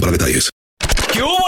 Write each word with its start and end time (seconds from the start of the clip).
para 0.00 0.12
detalles. 0.12 0.50
¿Qué 1.12 1.22
hubo, 1.22 1.47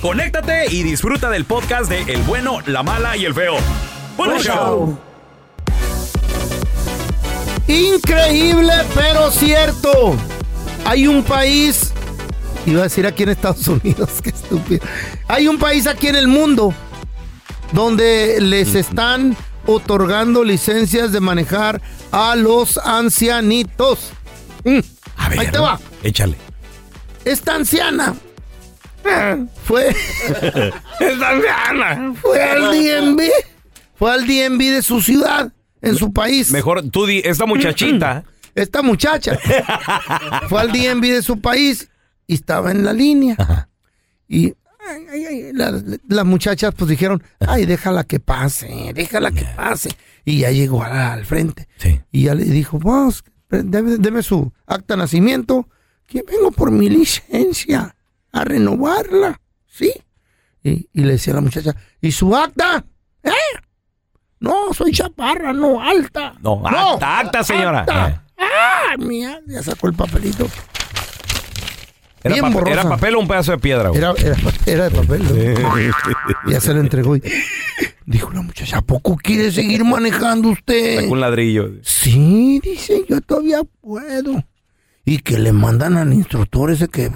conéctate 0.00 0.66
y 0.70 0.82
disfruta 0.82 1.30
del 1.30 1.44
podcast 1.44 1.88
de 1.90 2.02
El 2.02 2.22
bueno, 2.22 2.58
la 2.66 2.82
mala 2.82 3.16
y 3.16 3.24
el 3.24 3.34
feo. 3.34 3.56
¡Buen 4.16 4.38
show. 4.40 4.98
Increíble, 7.66 8.72
pero 8.94 9.30
cierto. 9.30 10.16
Hay 10.84 11.06
un 11.06 11.22
país, 11.22 11.92
iba 12.66 12.80
a 12.80 12.84
decir 12.84 13.06
aquí 13.06 13.24
en 13.24 13.28
Estados 13.30 13.66
Unidos, 13.68 14.10
qué 14.22 14.30
estúpido. 14.30 14.84
Hay 15.26 15.48
un 15.48 15.58
país 15.58 15.86
aquí 15.86 16.06
en 16.08 16.16
el 16.16 16.28
mundo 16.28 16.72
donde 17.72 18.38
les 18.40 18.74
están 18.74 19.36
otorgando 19.66 20.44
licencias 20.44 21.12
de 21.12 21.20
manejar 21.20 21.82
a 22.10 22.34
los 22.36 22.78
ancianitos. 22.78 24.10
Mm, 24.64 24.78
A 25.18 25.28
ver, 25.28 25.38
Ahí 25.40 25.46
te 25.48 25.58
va. 25.58 25.78
Échale. 26.02 26.36
Esta 27.24 27.54
anciana 27.54 28.14
fue. 29.64 29.94
Fue 32.20 32.42
al 32.42 32.60
DMV. 32.72 33.22
Fue 33.94 34.12
al 34.12 34.26
DMV 34.26 34.58
de 34.58 34.82
su 34.82 35.00
ciudad, 35.02 35.52
en 35.82 35.96
su 35.96 36.12
país. 36.12 36.50
Mejor 36.52 36.88
tú 36.90 37.06
di, 37.06 37.20
esta 37.24 37.46
muchachita. 37.46 38.24
Esta 38.54 38.82
muchacha 38.82 39.38
fue 40.48 40.60
al 40.60 40.72
DMV 40.72 41.00
de 41.02 41.22
su 41.22 41.40
país 41.40 41.88
y 42.26 42.34
estaba 42.34 42.72
en 42.72 42.84
la 42.84 42.92
línea. 42.92 43.36
Y 44.26 44.46
ay, 44.80 45.04
ay, 45.12 45.24
ay, 45.26 45.52
la- 45.52 45.80
las 46.08 46.24
muchachas 46.24 46.74
pues 46.76 46.90
dijeron, 46.90 47.22
ay, 47.38 47.66
déjala 47.66 48.02
que 48.02 48.18
pase, 48.18 48.90
déjala 48.96 49.30
que 49.30 49.44
pase. 49.44 49.90
Y 50.24 50.38
ya 50.40 50.50
llegó 50.50 50.82
al, 50.82 50.90
al 50.92 51.24
frente. 51.24 51.68
Sí. 51.76 52.00
Y 52.10 52.24
ya 52.24 52.34
le 52.34 52.46
dijo, 52.46 52.80
vos, 52.80 53.22
deme, 53.48 53.96
deme 53.98 54.24
su 54.24 54.52
acta 54.66 54.94
de 54.94 54.98
nacimiento, 55.02 55.68
que 56.08 56.24
vengo 56.26 56.50
por 56.50 56.72
mi 56.72 56.88
licencia 56.90 57.94
a 58.32 58.44
renovarla, 58.44 59.40
¿sí? 59.66 59.92
Y, 60.62 60.88
y 60.92 61.02
le 61.02 61.12
decía 61.12 61.32
a 61.32 61.36
la 61.36 61.42
muchacha, 61.42 61.74
¿y 62.00 62.12
su 62.12 62.34
acta? 62.36 62.84
¿Eh? 63.22 63.30
No, 64.40 64.72
soy 64.74 64.92
chaparra, 64.92 65.52
no 65.52 65.82
alta. 65.82 66.34
No, 66.40 66.62
acta, 66.66 67.18
acta, 67.20 67.42
señora. 67.44 67.80
acta. 67.80 68.24
Ah, 68.38 68.96
mía, 68.98 69.40
ya 69.46 69.62
sacó 69.62 69.88
el 69.88 69.94
papelito. 69.94 70.46
Era, 72.22 72.34
Bien 72.34 72.44
pa- 72.44 72.50
borrosa. 72.50 72.72
¿Era 72.72 72.88
papel 72.88 73.14
o 73.14 73.20
un 73.20 73.28
pedazo 73.28 73.52
de 73.52 73.58
piedra, 73.58 73.88
güey? 73.90 73.98
Era, 74.00 74.12
era, 74.18 74.36
era 74.66 74.88
de 74.88 74.96
papel. 74.96 75.22
¿no? 75.62 76.50
Ya 76.50 76.60
se 76.60 76.74
lo 76.74 76.80
entregó 76.80 77.14
y 77.16 77.22
dijo 78.06 78.30
la 78.32 78.42
muchacha, 78.42 78.78
¿a 78.78 78.82
poco 78.82 79.16
quiere 79.16 79.52
seguir 79.52 79.84
manejando 79.84 80.48
usted? 80.48 81.00
Sacó 81.02 81.12
un 81.12 81.20
ladrillo. 81.20 81.70
Sí, 81.82 82.60
dice, 82.62 83.04
yo 83.08 83.20
todavía 83.20 83.60
puedo. 83.80 84.44
Y 85.08 85.18
que 85.18 85.38
le 85.38 85.52
mandan 85.52 85.96
al 85.96 86.12
instructor 86.12 86.70
ese 86.70 86.88
que 86.88 87.10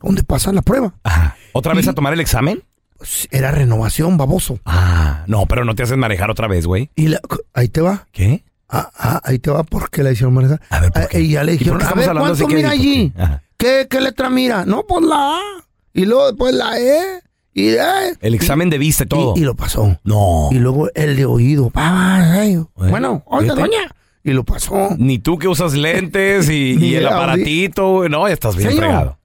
dónde 0.00 0.22
pasa 0.22 0.52
la 0.52 0.62
prueba. 0.62 0.94
Ajá. 1.02 1.36
¿Otra 1.52 1.72
vez 1.74 1.86
Y- 1.86 1.88
a 1.88 1.92
tomar 1.94 2.12
el 2.12 2.20
examen? 2.20 2.62
Pues, 2.98 3.28
era 3.30 3.50
renovación, 3.50 4.16
baboso. 4.16 4.58
Ah, 4.64 5.24
no, 5.26 5.46
pero 5.46 5.64
no 5.64 5.74
te 5.74 5.82
hacen 5.82 5.98
manejar 5.98 6.30
otra 6.30 6.46
vez, 6.48 6.66
güey. 6.66 6.90
Y 6.94 7.08
la- 7.08 7.20
ahí 7.54 7.68
te 7.68 7.80
va. 7.80 8.06
¿Qué? 8.12 8.44
Ah, 8.68 8.90
ah, 8.98 9.20
ahí 9.24 9.38
te 9.38 9.50
va 9.50 9.62
porque 9.64 10.02
la 10.02 10.12
hicieron 10.12 10.34
manejar. 10.34 10.60
A 10.70 10.80
ver, 10.80 10.92
¿por 10.92 11.02
Ah, 11.02 11.06
qué? 11.10 11.20
Y 11.20 11.30
ya 11.30 11.44
le 11.44 11.54
¿Y 11.54 11.58
dijeron, 11.58 11.82
a 11.82 11.92
ver, 11.94 12.10
¿cuánto 12.12 12.48
mira 12.48 12.70
allí? 12.70 13.12
qué? 13.16 13.26
¿Qué, 13.56 13.86
¿Qué 13.88 14.00
letra 14.00 14.28
mira? 14.28 14.64
No, 14.66 14.84
pues 14.86 15.04
la 15.04 15.36
A. 15.36 15.40
Y 15.94 16.04
luego 16.04 16.26
después 16.26 16.52
la 16.54 16.78
E. 16.78 17.22
Y 17.54 17.68
E. 17.68 18.16
El 18.20 18.34
examen 18.34 18.68
de 18.68 18.76
vista 18.78 19.04
y 19.04 19.06
todo. 19.06 19.34
Y, 19.36 19.40
y 19.40 19.42
lo 19.44 19.54
pasó. 19.54 19.98
No. 20.04 20.48
Y 20.52 20.56
luego 20.58 20.88
el 20.94 21.16
de 21.16 21.24
oído. 21.24 21.70
Bueno, 22.74 23.22
oiga, 23.26 23.54
doña. 23.54 23.90
Y 24.26 24.32
lo 24.32 24.42
pasó. 24.44 24.90
Ni 24.98 25.20
tú 25.20 25.38
que 25.38 25.46
usas 25.46 25.74
lentes 25.74 26.50
y, 26.50 26.94
el 26.96 27.06
aparatito, 27.06 27.92
güey. 27.92 28.10
No, 28.10 28.26
ya 28.26 28.34
estás 28.34 28.56
bien 28.56 28.70
Señor. 28.70 28.84
fregado. 28.84 29.18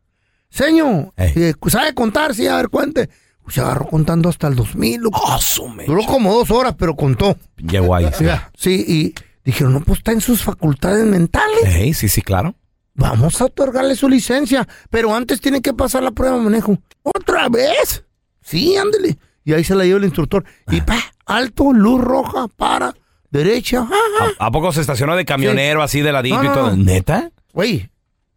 Señor, 0.50 1.14
eh, 1.18 1.54
¿sabe 1.68 1.94
contar? 1.96 2.36
Sí, 2.36 2.46
a 2.46 2.58
ver, 2.58 2.70
cuente. 2.70 3.10
Se 3.48 3.62
agarró 3.62 3.88
contando 3.88 4.30
hasta 4.30 4.48
el 4.48 4.56
2000. 4.56 5.02
loco. 5.02 5.20
Ah, 5.28 5.40
su 5.42 5.68
mecha. 5.68 5.92
Duró 5.92 6.06
como 6.06 6.34
dos 6.34 6.52
horas, 6.52 6.76
pero 6.78 6.96
contó. 6.96 7.36
Llegó 7.58 7.96
ahí. 7.96 8.08
sí. 8.14 8.26
Sí, 8.56 8.86
y 8.88 9.16
dijeron, 9.44 9.74
no, 9.74 9.82
pues 9.82 9.98
está 9.98 10.12
en 10.12 10.22
sus 10.22 10.44
facultades 10.44 11.04
mentales. 11.06 11.66
Ey, 11.66 11.94
sí, 11.96 12.08
sí, 12.08 12.22
claro. 12.22 12.54
Vamos 12.94 13.42
a 13.42 13.46
otorgarle 13.46 13.96
su 13.96 14.08
licencia, 14.08 14.68
pero 14.92 15.16
antes 15.16 15.42
tiene 15.42 15.62
que 15.62 15.74
pasar 15.74 16.04
la 16.04 16.12
prueba 16.12 16.38
de 16.38 16.44
manejo. 16.44 16.78
¿Otra 17.02 17.50
vez? 17.50 18.06
Sí, 18.44 18.76
ándele. 18.78 19.18
Y 19.44 19.54
ahí 19.54 19.64
se 19.64 19.74
la 19.74 19.84
dio 19.84 19.98
el 19.98 20.04
instructor. 20.04 20.46
Y 20.70 20.82
pa, 20.82 21.00
alto, 21.26 21.74
luz 21.74 22.00
roja, 22.02 22.48
para, 22.50 22.94
derecha. 23.32 23.88
ah, 23.90 23.96
ah. 24.22 24.28
¿A, 24.40 24.46
a 24.48 24.52
poco 24.52 24.72
se 24.72 24.82
estacionó 24.82 25.16
de 25.16 25.26
camionero 25.26 25.82
así 25.82 26.02
de 26.02 26.12
ladito 26.12 26.44
No, 26.44 26.52
y 26.52 26.54
todo? 26.54 26.78
¿Neta? 26.78 27.32
Güey, 27.54 27.90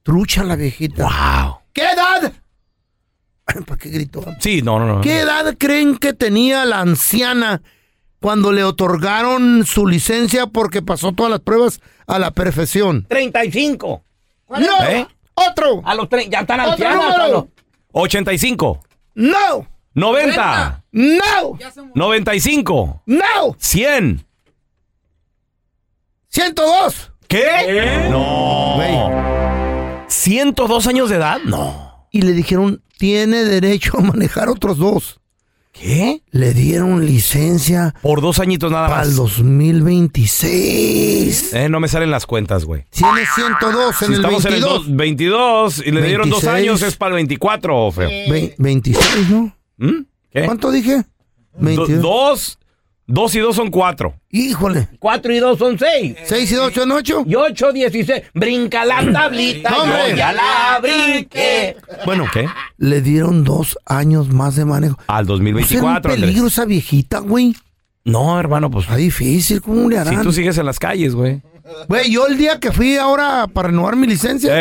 trucha 0.03 0.43
la 0.44 0.56
viejita. 0.56 1.03
Wow. 1.05 1.59
¿Qué 1.72 1.82
edad? 1.82 2.32
¿Para 3.66 3.78
qué 3.78 3.91
gritó? 3.91 4.25
Sí, 4.41 4.62
no, 4.62 4.78
no, 4.78 4.87
no. 4.87 5.00
¿Qué 5.03 5.21
edad 5.21 5.55
creen 5.59 5.99
que 5.99 6.15
tenía 6.15 6.65
la 6.65 6.81
anciana 6.81 7.60
cuando 8.21 8.53
le 8.53 8.65
otorgaron 8.65 9.66
su 9.66 9.87
licencia 9.87 10.47
porque 10.47 10.81
pasó 10.81 11.12
todas 11.12 11.31
las 11.31 11.41
pruebas 11.41 11.81
a 12.06 12.19
la 12.19 12.31
perfección? 12.31 13.05
35. 13.09 14.03
¡No! 14.49 14.84
¿Eh? 14.88 15.06
¡Otro! 15.34 15.82
A 15.84 15.94
los 15.94 16.09
tre- 16.09 16.28
ya 16.31 16.41
están 16.41 16.61
¡Otro 16.61 16.72
ancianas. 16.72 17.05
a 17.05 17.19
número! 17.19 17.32
los- 17.32 17.44
85. 17.93 18.81
¡No! 19.15 19.69
90. 19.94 20.84
¡No! 20.93 21.59
95. 21.94 23.03
¡No! 23.06 23.56
100. 23.59 24.26
¡102! 26.34 27.12
¿Qué? 27.28 28.08
No. 28.10 28.72
Güey. 28.76 28.94
¿102 30.08 30.86
años 30.88 31.10
de 31.10 31.16
edad? 31.16 31.38
No. 31.44 32.08
Y 32.10 32.22
le 32.22 32.32
dijeron, 32.32 32.82
tiene 32.98 33.44
derecho 33.44 33.98
a 33.98 34.02
manejar 34.02 34.48
otros 34.48 34.78
dos. 34.78 35.20
¿Qué? 35.72 36.22
Le 36.30 36.54
dieron 36.54 37.04
licencia 37.04 37.94
Por 38.00 38.20
dos 38.20 38.38
añitos 38.38 38.70
nada 38.72 38.86
para 38.88 39.02
el 39.02 39.08
más. 39.08 39.16
2026. 39.16 41.52
Eh, 41.52 41.68
no 41.68 41.80
me 41.80 41.88
salen 41.88 42.12
las 42.12 42.26
cuentas, 42.26 42.64
güey. 42.64 42.84
Tiene 42.90 43.22
102 43.34 44.02
en 44.02 44.06
Si 44.08 44.12
el 44.12 44.20
estamos 44.20 44.44
22. 44.44 44.46
en 44.46 44.52
el 44.54 44.60
dos- 44.60 44.96
22 44.96 45.82
y 45.86 45.90
le 45.90 46.02
dieron 46.02 46.30
dos 46.30 46.42
26. 46.44 46.68
años, 46.70 46.82
es 46.82 46.96
para 46.96 47.08
el 47.10 47.14
24, 47.16 47.90
feo. 47.90 48.08
Ve- 48.08 48.54
26, 48.58 49.30
¿no? 49.30 49.56
¿Mm? 49.78 50.02
¿Qué? 50.32 50.44
¿Cuánto 50.44 50.70
dije? 50.70 50.98
Do- 50.98 51.04
22. 51.58 52.02
dos, 52.02 52.58
dos 53.06 53.34
y 53.34 53.38
dos 53.40 53.56
son 53.56 53.70
cuatro. 53.70 54.14
Híjole. 54.30 54.88
4 54.98 55.32
y 55.32 55.38
2 55.38 55.58
son 55.58 55.78
6. 55.78 56.16
6 56.24 56.52
y 56.52 56.56
8 56.56 56.82
en 56.82 56.90
8. 56.90 57.24
Y 57.26 57.34
8, 57.36 57.72
16. 57.72 58.22
Brinca 58.34 58.84
la 58.84 59.00
tablita. 59.12 59.70
No, 59.70 59.82
hombre. 59.82 60.10
yo 60.10 60.16
ya 60.16 60.32
la 60.32 60.80
brinqué. 60.82 61.76
Bueno, 62.04 62.26
¿Qué? 62.32 62.48
le 62.78 63.00
dieron 63.00 63.44
dos 63.44 63.78
años 63.86 64.28
más 64.30 64.56
de 64.56 64.64
manejo. 64.64 64.96
Al 65.06 65.26
Pues 65.26 65.40
era 65.40 65.52
2024. 65.52 65.86
un 65.88 65.96
Andrés. 65.96 66.16
peligro 66.20 66.46
esa 66.48 66.64
viejita, 66.64 67.18
güey. 67.20 67.54
No, 68.04 68.38
hermano, 68.40 68.70
pues 68.70 68.84
Está 68.86 68.96
difícil, 68.96 69.60
¿cómo 69.62 69.88
le 69.88 69.94
si 69.96 70.00
harán? 70.00 70.22
tú 70.22 70.32
sigues 70.32 70.58
en 70.58 70.66
las 70.66 70.78
calles, 70.78 71.14
güey. 71.14 71.40
Güey, 71.88 72.10
yo 72.10 72.26
el 72.26 72.36
día 72.36 72.58
que 72.60 72.72
fui 72.72 72.96
ahora 72.96 73.46
para 73.46 73.68
renovar 73.68 73.96
mi 73.96 74.06
licencia, 74.06 74.52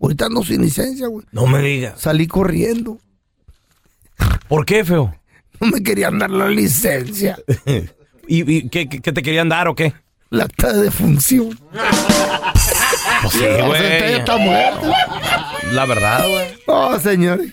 ahorita 0.00 0.26
ando 0.26 0.44
sin 0.44 0.60
licencia, 0.62 1.08
güey. 1.08 1.26
no 1.32 1.46
me 1.46 1.58
digas. 1.60 2.00
Salí 2.00 2.26
corriendo. 2.28 2.98
¿Por 4.46 4.64
qué, 4.66 4.84
feo? 4.84 5.14
No 5.62 5.68
me 5.72 5.82
querían 5.82 6.18
dar 6.18 6.30
la 6.30 6.48
licencia. 6.48 7.38
¿Y, 8.28 8.52
y 8.52 8.68
qué, 8.68 8.86
te 8.86 9.22
querían 9.22 9.48
dar 9.48 9.68
o 9.68 9.74
qué? 9.74 9.94
La 10.30 10.44
acta 10.44 10.72
de 10.72 10.82
defunción. 10.82 11.58
Pues 13.22 13.34
sí, 13.34 13.44
güey. 13.66 14.14
está 14.14 14.36
muerta. 14.36 14.92
la 15.72 15.86
verdad, 15.86 16.28
güey. 16.28 16.46
Oh, 16.66 16.98
señores. 16.98 17.52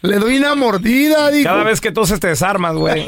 Le 0.00 0.18
doy 0.18 0.38
una 0.38 0.54
mordida, 0.54 1.30
dijo. 1.30 1.48
Cada 1.48 1.64
vez 1.64 1.80
que 1.82 1.92
toses 1.92 2.18
te 2.18 2.28
desarmas, 2.28 2.74
güey. 2.74 3.04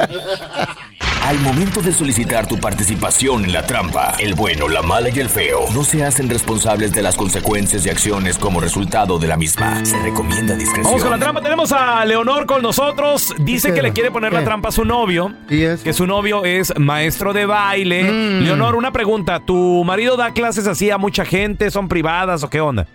Al 1.26 1.40
momento 1.40 1.82
de 1.82 1.90
solicitar 1.90 2.46
tu 2.46 2.56
participación 2.56 3.44
en 3.46 3.52
la 3.52 3.66
trampa, 3.66 4.14
el 4.20 4.34
bueno, 4.34 4.68
la 4.68 4.80
mala 4.80 5.08
y 5.08 5.18
el 5.18 5.28
feo 5.28 5.64
no 5.74 5.82
se 5.82 6.04
hacen 6.04 6.30
responsables 6.30 6.92
de 6.92 7.02
las 7.02 7.16
consecuencias 7.16 7.84
y 7.84 7.88
acciones 7.90 8.38
como 8.38 8.60
resultado 8.60 9.18
de 9.18 9.26
la 9.26 9.36
misma. 9.36 9.84
Se 9.84 10.00
recomienda 10.00 10.54
discreción. 10.54 10.84
Vamos 10.84 11.02
con 11.02 11.10
la 11.10 11.18
trampa. 11.18 11.42
Tenemos 11.42 11.72
a 11.72 12.04
Leonor 12.04 12.46
con 12.46 12.62
nosotros. 12.62 13.34
Dice 13.40 13.74
que 13.74 13.82
le 13.82 13.92
quiere 13.92 14.12
poner 14.12 14.32
la 14.32 14.44
trampa 14.44 14.68
a 14.68 14.70
su 14.70 14.84
novio. 14.84 15.32
¿Y? 15.50 15.66
Que 15.82 15.92
su 15.92 16.06
novio 16.06 16.44
es 16.44 16.72
maestro 16.78 17.32
de 17.32 17.44
baile. 17.44 18.04
Mm. 18.04 18.44
Leonor, 18.44 18.76
una 18.76 18.92
pregunta. 18.92 19.40
¿Tu 19.44 19.82
marido 19.82 20.16
da 20.16 20.32
clases 20.32 20.68
así 20.68 20.92
a 20.92 20.96
mucha 20.96 21.24
gente? 21.24 21.72
¿Son 21.72 21.88
privadas 21.88 22.44
o 22.44 22.50
qué 22.50 22.60
onda? 22.60 22.86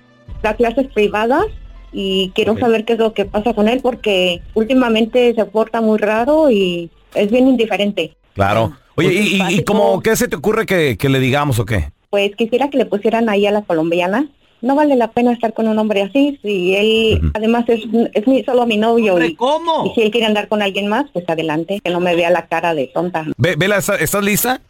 da 0.41 0.53
clases 0.53 0.87
privadas 0.93 1.47
y 1.91 2.31
quiero 2.33 2.57
saber 2.57 2.85
qué 2.85 2.93
es 2.93 2.99
lo 2.99 3.13
que 3.13 3.25
pasa 3.25 3.53
con 3.53 3.67
él 3.67 3.81
porque 3.83 4.41
últimamente 4.53 5.33
se 5.35 5.43
porta 5.43 5.81
muy 5.81 5.99
raro 5.99 6.49
y 6.49 6.89
es 7.13 7.29
bien 7.29 7.49
indiferente. 7.49 8.15
Claro. 8.33 8.73
Oye, 8.95 9.09
Pues 9.09 9.51
¿y, 9.53 9.59
y- 9.59 9.63
cómo, 9.63 10.01
qué 10.01 10.15
se 10.15 10.27
te 10.27 10.35
ocurre 10.35 10.65
que, 10.65 10.97
que 10.97 11.09
le 11.09 11.19
digamos 11.19 11.59
o 11.59 11.65
qué? 11.65 11.91
Pues 12.09 12.35
quisiera 12.35 12.69
que 12.69 12.77
le 12.77 12.85
pusieran 12.85 13.29
ahí 13.29 13.45
a 13.45 13.51
la 13.51 13.61
colombiana. 13.61 14.27
No 14.61 14.75
vale 14.75 14.95
la 14.95 15.09
pena 15.09 15.31
estar 15.31 15.53
con 15.53 15.67
un 15.67 15.79
hombre 15.79 16.03
así 16.03 16.37
si 16.43 16.75
él 16.75 17.31
además 17.33 17.65
es, 17.67 17.81
es 18.13 18.27
mi, 18.27 18.43
solo 18.43 18.67
mi 18.67 18.77
novio 18.77 19.19
y, 19.23 19.33
¿cómo? 19.33 19.87
y 19.87 19.95
si 19.95 20.01
él 20.03 20.11
quiere 20.11 20.27
andar 20.27 20.47
con 20.47 20.61
alguien 20.61 20.87
más, 20.87 21.05
pues 21.11 21.25
adelante, 21.27 21.79
que 21.83 21.89
no 21.89 21.99
me 21.99 22.15
vea 22.15 22.29
la 22.29 22.45
cara 22.45 22.75
de 22.75 22.85
tonta. 22.87 23.25
Ve, 23.37 23.55
Vela, 23.57 23.77
¿estás, 23.77 24.23
lista? 24.23 24.61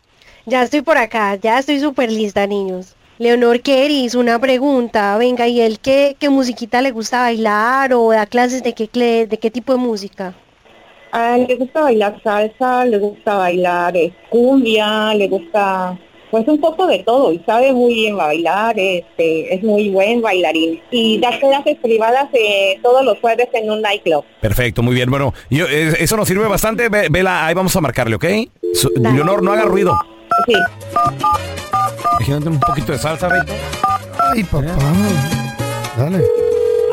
Ya 0.45 0.63
estoy 0.63 0.81
por 0.81 0.97
acá, 0.97 1.35
ya 1.35 1.59
estoy 1.59 1.79
súper 1.81 2.09
lista, 2.09 2.47
niños. 2.47 2.95
Leonor 3.17 3.59
Keris, 3.59 4.15
una 4.15 4.39
pregunta. 4.39 5.17
Venga, 5.17 5.47
¿y 5.47 5.59
él 5.59 5.79
qué, 5.79 6.15
qué 6.17 6.29
musiquita 6.29 6.81
le 6.81 6.91
gusta 6.91 7.19
bailar 7.19 7.93
o 7.93 8.11
da 8.11 8.25
clases 8.25 8.63
de 8.63 8.73
qué, 8.73 9.27
de 9.27 9.37
qué 9.37 9.51
tipo 9.51 9.73
de 9.73 9.79
música? 9.79 10.33
A 11.11 11.37
él 11.37 11.45
le 11.49 11.55
gusta 11.57 11.81
bailar 11.81 12.21
salsa, 12.23 12.85
le 12.85 12.97
gusta 12.97 13.35
bailar 13.35 13.95
eh, 13.97 14.13
cumbia, 14.29 15.13
le 15.13 15.27
gusta 15.27 15.97
pues 16.29 16.47
un 16.47 16.61
poco 16.61 16.87
de 16.87 16.99
todo 16.99 17.33
y 17.33 17.39
sabe 17.45 17.73
muy 17.73 17.93
bien 17.93 18.15
bailar, 18.15 18.73
este, 18.79 19.53
es 19.53 19.61
muy 19.63 19.89
buen 19.89 20.21
bailarín. 20.21 20.79
Y 20.89 21.19
da 21.19 21.37
clases 21.37 21.77
privadas 21.81 22.29
eh, 22.31 22.79
todos 22.81 23.03
los 23.03 23.19
jueves 23.19 23.49
en 23.51 23.69
un 23.69 23.81
nightclub. 23.81 24.23
Perfecto, 24.39 24.81
muy 24.81 24.95
bien. 24.95 25.09
Bueno, 25.11 25.33
yo- 25.49 25.67
eh, 25.67 25.93
eso 25.99 26.15
nos 26.15 26.29
sirve 26.29 26.47
bastante. 26.47 26.87
Ve- 26.87 27.07
Vela, 27.11 27.45
ahí 27.45 27.53
vamos 27.53 27.75
a 27.75 27.81
marcarle, 27.81 28.15
¿ok? 28.15 28.25
Su-. 28.73 28.93
Leonor, 28.95 29.43
no 29.43 29.51
haga 29.51 29.63
ruido. 29.63 29.93
Sí, 30.47 30.53
Imagínate 32.19 32.47
un 32.49 32.59
poquito 32.61 32.91
de 32.93 32.97
salsa, 32.97 33.27
Beto. 33.27 33.51
Ay, 34.33 34.43
papá. 34.45 34.67
Dale. 35.97 36.23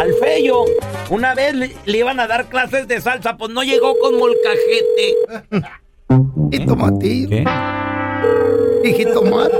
Al 0.00 0.14
feo, 0.14 0.64
una 1.10 1.34
vez 1.34 1.55
le, 1.55 1.75
le 1.87 1.99
iban 1.99 2.20
a 2.20 2.26
dar 2.26 2.46
clases 2.49 2.87
de 2.88 3.00
salsa, 3.00 3.37
pues 3.37 3.50
no 3.50 3.62
llegó 3.62 3.99
con 3.99 4.19
molcajete. 4.19 5.16
Y 6.50 6.66
tomatillo. 6.66 7.28
¿Qué? 7.28 7.44
Y 8.84 8.93
jitomate. 8.94 9.56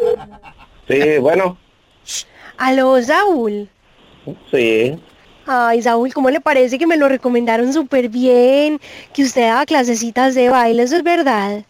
Sí, 0.88 1.18
bueno, 1.18 1.58
Aló, 2.56 3.00
Saúl. 3.02 3.68
sí. 4.50 4.98
Ay, 5.50 5.80
Saúl, 5.80 6.12
¿cómo 6.12 6.28
le 6.30 6.40
parece 6.40 6.78
que 6.78 6.86
me 6.86 6.96
lo 6.98 7.08
recomendaron 7.08 7.72
súper 7.72 8.08
bien? 8.10 8.80
Que 9.14 9.22
usted 9.22 9.42
daba 9.42 9.64
clasecitas 9.64 10.34
de 10.34 10.50
baile, 10.50 10.82
¿eso 10.82 10.96
es 10.96 11.02
verdad? 11.02 11.64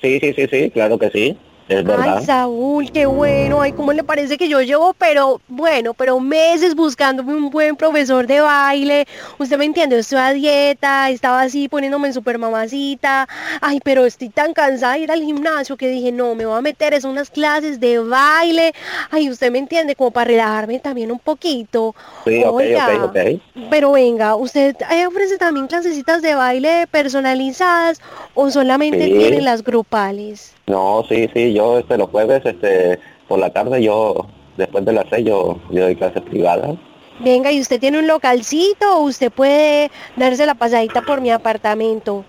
Sí, 0.00 0.18
sí, 0.20 0.32
sí, 0.34 0.46
sí, 0.50 0.70
claro 0.70 0.98
que 0.98 1.08
sí. 1.10 1.38
Es 1.68 1.84
verdad. 1.84 2.18
Ay, 2.18 2.26
Saúl, 2.26 2.90
qué 2.90 3.06
bueno. 3.06 3.62
Ay, 3.62 3.72
¿cómo 3.72 3.92
le 3.92 4.02
parece 4.04 4.36
que 4.36 4.48
yo 4.48 4.60
llevo, 4.60 4.94
pero 4.94 5.40
bueno, 5.48 5.94
pero 5.94 6.18
meses 6.20 6.74
buscándome 6.74 7.34
un 7.34 7.50
buen 7.50 7.76
profesor 7.76 8.26
de 8.26 8.40
baile? 8.40 9.06
Usted 9.38 9.56
me 9.58 9.64
entiende, 9.64 9.94
yo 9.96 10.00
estoy 10.00 10.18
a 10.18 10.32
dieta, 10.32 11.08
estaba 11.10 11.42
así 11.42 11.68
poniéndome 11.68 12.08
en 12.08 12.14
super 12.14 12.36
mamacita. 12.38 13.28
Ay, 13.60 13.80
pero 13.82 14.04
estoy 14.06 14.28
tan 14.28 14.52
cansada 14.54 14.94
de 14.94 15.00
ir 15.00 15.12
al 15.12 15.22
gimnasio 15.22 15.76
que 15.76 15.88
dije, 15.88 16.10
no, 16.12 16.34
me 16.34 16.44
voy 16.46 16.58
a 16.58 16.60
meter 16.60 16.94
es 16.94 17.04
unas 17.04 17.30
clases 17.30 17.78
de 17.80 18.00
baile. 18.00 18.74
Ay, 19.10 19.30
usted 19.30 19.50
me 19.50 19.58
entiende, 19.58 19.94
como 19.94 20.10
para 20.10 20.26
relajarme 20.26 20.78
también 20.80 21.12
un 21.12 21.18
poquito. 21.20 21.94
Sí, 22.24 22.42
Oiga, 22.44 22.88
ok, 23.04 23.04
ok. 23.16 23.40
Pero 23.70 23.92
venga, 23.92 24.34
¿usted 24.34 24.76
eh, 24.90 25.06
ofrece 25.06 25.38
también 25.38 25.68
clasecitas 25.68 26.22
de 26.22 26.34
baile 26.34 26.86
personalizadas 26.90 28.00
o 28.34 28.50
solamente 28.50 29.04
Sí. 29.06 29.12
tiene 29.12 29.40
las 29.40 29.62
grupales? 29.62 30.54
No, 30.66 31.04
sí, 31.08 31.28
sí, 31.34 31.52
yo 31.52 31.78
este, 31.78 31.98
los 31.98 32.08
jueves, 32.10 32.42
este, 32.44 32.98
por 33.28 33.38
la 33.38 33.50
tarde, 33.50 33.82
yo, 33.82 34.14
después 34.56 34.84
de 34.84 34.92
las 34.92 35.06
seis, 35.10 35.26
yo, 35.26 35.58
yo 35.70 35.82
doy 35.84 35.96
clases 35.96 36.22
privadas. 36.22 36.76
Venga, 37.20 37.52
¿y 37.52 37.60
usted 37.60 37.78
tiene 37.80 37.98
un 37.98 38.06
localcito 38.06 38.96
o 38.98 39.02
usted 39.02 39.30
puede 39.30 39.90
darse 40.16 40.46
la 40.46 40.54
pasadita 40.54 41.02
por 41.02 41.20
mi 41.20 41.30
apartamento? 41.30 42.24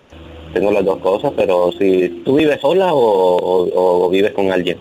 Tengo 0.53 0.71
las 0.71 0.85
dos 0.85 0.97
cosas, 0.99 1.31
pero 1.35 1.71
si 1.73 2.09
tú 2.25 2.35
vives 2.35 2.59
sola 2.61 2.93
o, 2.93 2.99
o- 2.99 4.05
o 4.05 4.09
vives 4.09 4.33
con 4.33 4.51
alguien. 4.51 4.77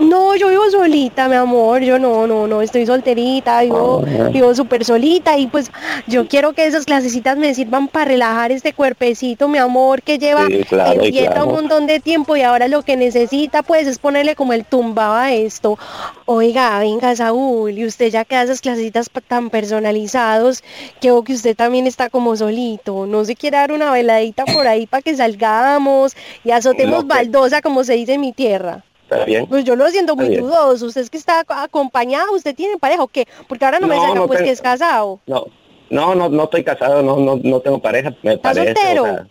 No, 0.00 0.34
yo 0.34 0.48
vivo 0.48 0.70
solita, 0.70 1.28
mi 1.28 1.34
amor, 1.36 1.82
yo 1.82 1.98
no, 1.98 2.26
no, 2.26 2.46
no, 2.46 2.62
estoy 2.62 2.86
solterita, 2.86 3.60
vivo, 3.60 4.02
Ah. 4.06 4.28
vivo 4.30 4.54
súper 4.54 4.84
solita 4.84 5.36
y 5.36 5.46
pues 5.46 5.70
yo 6.06 6.26
quiero 6.26 6.54
que 6.54 6.64
esas 6.66 6.86
clasecitas 6.86 7.36
me 7.36 7.54
sirvan 7.54 7.86
para 7.86 8.06
relajar 8.06 8.50
este 8.50 8.72
cuerpecito, 8.72 9.46
mi 9.46 9.58
amor, 9.58 10.00
que 10.02 10.18
lleva 10.18 10.46
Sí, 10.46 10.64
claro, 10.64 11.02
en 11.02 11.10
dieta 11.10 11.32
claro. 11.32 11.48
un 11.48 11.52
montón 11.52 11.86
de 11.86 12.00
tiempo 12.00 12.34
y 12.34 12.42
ahora 12.42 12.66
lo 12.68 12.82
que 12.82 12.96
necesita 12.96 13.62
pues 13.62 13.86
es 13.86 13.98
ponerle 13.98 14.34
como 14.34 14.54
el 14.54 14.64
tumbado 14.64 15.14
a 15.14 15.32
esto. 15.34 15.78
Oiga, 16.24 16.78
venga 16.78 17.14
Saúl, 17.14 17.72
y 17.78 17.84
usted 17.84 18.10
ya 18.10 18.24
que 18.24 18.36
da 18.36 18.42
esas 18.44 18.62
clasecitas 18.62 19.10
tan 19.28 19.50
personalizados, 19.50 20.64
creo 21.00 21.22
que 21.24 21.34
usted 21.34 21.54
también 21.54 21.86
está 21.86 22.08
como 22.08 22.34
solito, 22.36 23.06
no 23.06 23.24
se 23.26 23.36
quiere 23.36 23.58
dar 23.58 23.70
una 23.72 23.90
veladita 23.92 24.44
por 24.46 24.66
ahí 24.66 24.86
para 24.86 25.02
que 25.02 25.14
salgamos 25.14 26.16
y 26.42 26.52
azotemos 26.52 27.02
No, 27.04 27.08
baldosa 27.08 27.60
como 27.60 27.84
se 27.84 27.94
dice 27.94 28.14
en 28.14 28.22
mi 28.22 28.32
tierra. 28.32 28.82
¿Está 29.10 29.24
bien? 29.24 29.46
Pues 29.46 29.64
yo 29.64 29.74
lo 29.76 29.88
siento 29.88 30.14
muy 30.14 30.36
dudoso. 30.36 30.86
Usted 30.86 31.00
es 31.00 31.10
que 31.10 31.18
está 31.18 31.44
ac- 31.44 31.64
acompañado, 31.64 32.32
usted 32.32 32.54
tiene 32.54 32.78
pareja 32.78 33.02
o 33.02 33.08
qué? 33.08 33.26
Porque 33.48 33.64
ahora 33.64 33.80
no, 33.80 33.88
me 33.88 33.96
No, 33.96 34.02
saca 34.02 34.14
no 34.14 34.26
pues 34.26 34.38
tengo- 34.38 34.46
que 34.48 34.52
es 34.52 34.60
casado. 34.62 35.18
No, 35.26 35.46
no, 35.90 36.14
no, 36.14 36.28
no 36.28 36.44
estoy 36.44 36.62
casado, 36.62 37.02
no, 37.02 37.16
no, 37.16 37.40
no 37.42 37.60
tengo 37.60 37.80
pareja, 37.80 38.14
me 38.22 38.34
¿Está 38.34 38.50
parece. 38.52 38.74
soltero? 38.74 39.02
o 39.02 39.06
sea, 39.06 39.26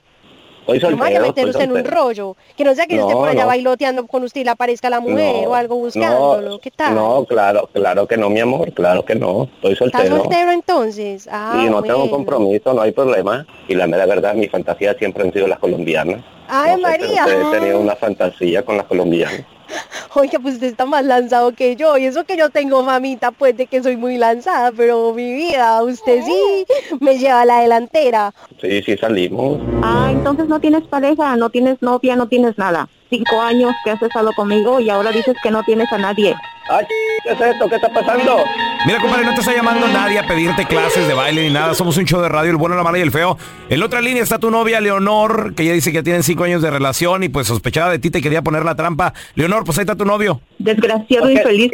estoy 0.75 0.91
No 0.91 0.97
me 0.97 1.01
vaya 1.03 1.19
a 1.19 1.23
soltero, 1.23 1.27
meter 1.27 1.45
usted 1.47 1.63
en 1.63 1.71
un 1.71 1.77
soltero. 1.77 1.95
rollo. 2.03 2.35
Que 2.57 2.63
no 2.65 2.75
sea 2.75 2.85
que 2.87 2.95
No, 2.97 3.07
por 3.09 3.29
allá 3.29 3.41
no. 3.43 3.47
bailoteando 3.47 4.05
con 4.05 4.23
usted 4.23 4.41
y 4.41 4.43
le 4.43 4.49
aparezca 4.51 4.89
la 4.89 4.99
mujer 4.99 5.43
No, 5.43 5.49
o 5.51 5.55
algo 5.55 5.75
buscándolo. 5.77 6.59
¿Qué 6.59 6.71
tal? 6.71 6.93
No, 6.95 7.23
claro, 7.25 7.69
claro 7.73 8.05
que 8.05 8.17
no, 8.17 8.29
mi 8.29 8.39
amor, 8.41 8.71
claro 8.73 9.03
que 9.05 9.15
no. 9.15 9.43
Estoy 9.55 9.71
¿Está 9.73 9.85
soltero. 9.99 10.17
soltero 10.17 10.51
entonces? 10.51 11.27
Ah, 11.31 11.63
y 11.65 11.69
no 11.69 11.81
tengo 11.81 11.99
bueno. 11.99 12.11
compromiso, 12.11 12.73
no 12.73 12.81
hay 12.81 12.91
problema. 12.91 13.47
Y 13.69 13.75
la 13.75 13.87
mera 13.87 14.05
verdad, 14.05 14.33
mi 14.35 14.47
fantasía 14.49 14.93
siempre 14.95 15.23
han 15.23 15.31
sido 15.31 15.47
las 15.47 15.59
colombianas. 15.59 16.21
Ay, 16.51 16.71
No 16.81 16.87
sé, 16.89 16.95
pero 16.99 17.07
María. 17.07 17.23
usted 17.25 17.41
he 17.41 17.59
tenido 17.59 17.79
una 17.79 17.95
fantasía 17.95 18.65
con 18.65 18.77
las 18.77 18.85
colombianas. 18.85 19.45
Oiga, 20.15 20.39
pues 20.39 20.55
usted 20.55 20.67
está 20.67 20.85
más 20.85 21.05
lanzado 21.05 21.53
que 21.53 21.75
yo. 21.75 21.97
Y 21.97 22.05
eso 22.05 22.23
que 22.25 22.37
yo 22.37 22.49
tengo 22.49 22.83
famita, 22.83 23.31
pues, 23.31 23.55
de 23.57 23.67
que 23.67 23.81
soy 23.81 23.97
muy 23.97 24.17
lanzada. 24.17 24.71
Pero 24.75 25.13
mi 25.13 25.33
vida, 25.33 25.81
usted 25.83 26.23
sí 26.23 26.65
me 26.99 27.17
lleva 27.17 27.41
a 27.41 27.45
la 27.45 27.61
delantera. 27.61 28.33
Sí, 28.61 28.81
sí 28.83 28.97
salimos. 28.97 29.59
Ah, 29.83 30.09
entonces 30.11 30.47
no 30.47 30.59
tienes 30.59 30.83
pareja, 30.87 31.35
no 31.35 31.49
tienes 31.49 31.81
novia, 31.81 32.15
no 32.15 32.27
tienes 32.27 32.57
nada. 32.57 32.87
Cinco 33.09 33.41
años 33.41 33.73
que 33.83 33.91
has 33.91 34.01
estado 34.01 34.31
conmigo 34.33 34.79
y 34.79 34.89
ahora 34.89 35.11
dices 35.11 35.35
que 35.41 35.49
no 35.49 35.63
tienes 35.63 35.91
a 35.91 35.97
nadie. 35.97 36.35
Ay, 36.69 36.85
¿qué 37.23 37.31
es 37.31 37.41
esto? 37.41 37.67
¿Qué 37.67 37.75
está 37.75 37.89
pasando? 37.89 38.43
Mira, 38.85 38.99
compadre, 39.01 39.25
no 39.25 39.33
te 39.33 39.41
está 39.41 39.53
llamando 39.53 39.87
nadie 39.89 40.19
a 40.19 40.25
pedirte 40.25 40.65
clases 40.65 41.05
de 41.07 41.13
baile 41.13 41.43
ni 41.43 41.53
nada. 41.53 41.73
Somos 41.73 41.97
un 41.97 42.05
show 42.05 42.21
de 42.21 42.29
radio, 42.29 42.51
el 42.51 42.55
bueno, 42.57 42.75
la 42.75 42.83
mala 42.83 42.97
y 42.97 43.01
el 43.01 43.11
feo. 43.11 43.37
En 43.69 43.79
la 43.79 43.85
otra 43.85 44.01
línea 44.01 44.23
está 44.23 44.39
tu 44.39 44.49
novia, 44.49 44.79
Leonor, 44.79 45.53
que 45.53 45.63
ella 45.63 45.73
dice 45.73 45.91
que 45.91 46.01
tienen 46.01 46.23
cinco 46.23 46.45
años 46.45 46.61
de 46.61 46.71
relación 46.71 47.23
y 47.23 47.29
pues 47.29 47.47
sospechaba 47.47 47.91
de 47.91 47.99
ti, 47.99 48.09
te 48.09 48.21
quería 48.21 48.41
poner 48.41 48.63
la 48.63 48.75
trampa. 48.75 49.13
Leonor, 49.35 49.65
pues 49.65 49.77
ahí 49.77 49.83
está 49.83 49.95
tu 49.95 50.05
novio. 50.05 50.39
Desgraciado 50.59 51.25
¿Por 51.25 51.33
qué? 51.33 51.39
infeliz. 51.39 51.71